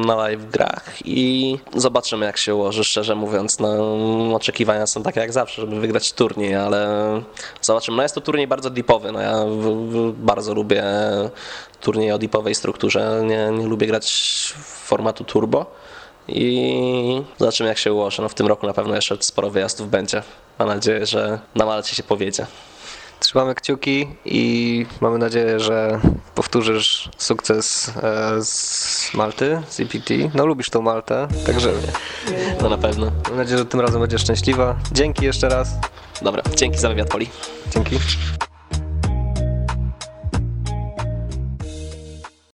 na 0.07 0.17
live 0.17 0.51
grach 0.51 0.93
i 1.05 1.59
zobaczymy 1.77 2.27
jak 2.27 2.37
się 2.37 2.55
ułoży, 2.55 2.85
szczerze 2.85 3.15
mówiąc. 3.15 3.59
No, 3.59 3.69
oczekiwania 4.35 4.87
są 4.87 5.03
takie 5.03 5.21
jak 5.21 5.33
zawsze, 5.33 5.61
żeby 5.61 5.81
wygrać 5.81 6.13
turniej, 6.13 6.55
ale 6.55 6.89
zobaczymy. 7.61 7.97
No 7.97 8.03
jest 8.03 8.15
to 8.15 8.21
turniej 8.21 8.47
bardzo 8.47 8.71
deepowy, 8.71 9.13
no 9.13 9.21
ja 9.21 9.45
w, 9.45 9.91
w, 9.91 10.13
bardzo 10.13 10.55
lubię 10.55 10.85
turnieje 11.81 12.15
o 12.15 12.19
deepowej 12.19 12.55
strukturze, 12.55 13.23
nie, 13.25 13.59
nie 13.59 13.67
lubię 13.67 13.87
grać 13.87 14.55
formatu 14.85 15.25
turbo 15.25 15.67
i 16.29 17.23
zobaczymy 17.39 17.69
jak 17.69 17.79
się 17.79 17.93
ułoży. 17.93 18.23
No 18.23 18.29
w 18.29 18.35
tym 18.35 18.47
roku 18.47 18.67
na 18.67 18.73
pewno 18.73 18.95
jeszcze 18.95 19.17
sporo 19.21 19.51
wyjazdów 19.51 19.91
będzie. 19.91 20.23
Mam 20.59 20.69
nadzieję, 20.69 21.07
że 21.07 21.39
na 21.55 21.67
Malcie 21.67 21.97
się 21.97 22.03
powiedzie. 22.03 22.47
Trzymamy 23.21 23.55
kciuki 23.55 24.09
i 24.25 24.87
mamy 25.01 25.19
nadzieję, 25.19 25.61
że 25.61 26.01
powtórzysz 26.35 27.11
sukces 27.19 27.93
e, 28.03 28.45
z 28.45 29.11
Malty, 29.15 29.63
z 29.69 29.81
EPT. 29.81 30.11
No 30.35 30.47
lubisz 30.47 30.71
tą 30.71 30.83
Maltę, 30.83 31.29
także... 31.47 31.73
No 32.63 32.69
na 32.69 32.79
pewno. 32.79 33.13
Mam 33.29 33.37
nadzieję, 33.37 33.59
że 33.59 33.67
tym 33.67 33.81
razem 33.81 34.01
będziesz 34.01 34.21
szczęśliwa. 34.21 34.77
Dzięki 34.93 35.25
jeszcze 35.25 35.49
raz. 35.49 35.69
Dobra, 36.23 36.43
dzięki 36.57 36.79
za 36.79 36.89
wywiad, 36.89 37.09
Poli. 37.09 37.31
Dzięki. 37.71 37.99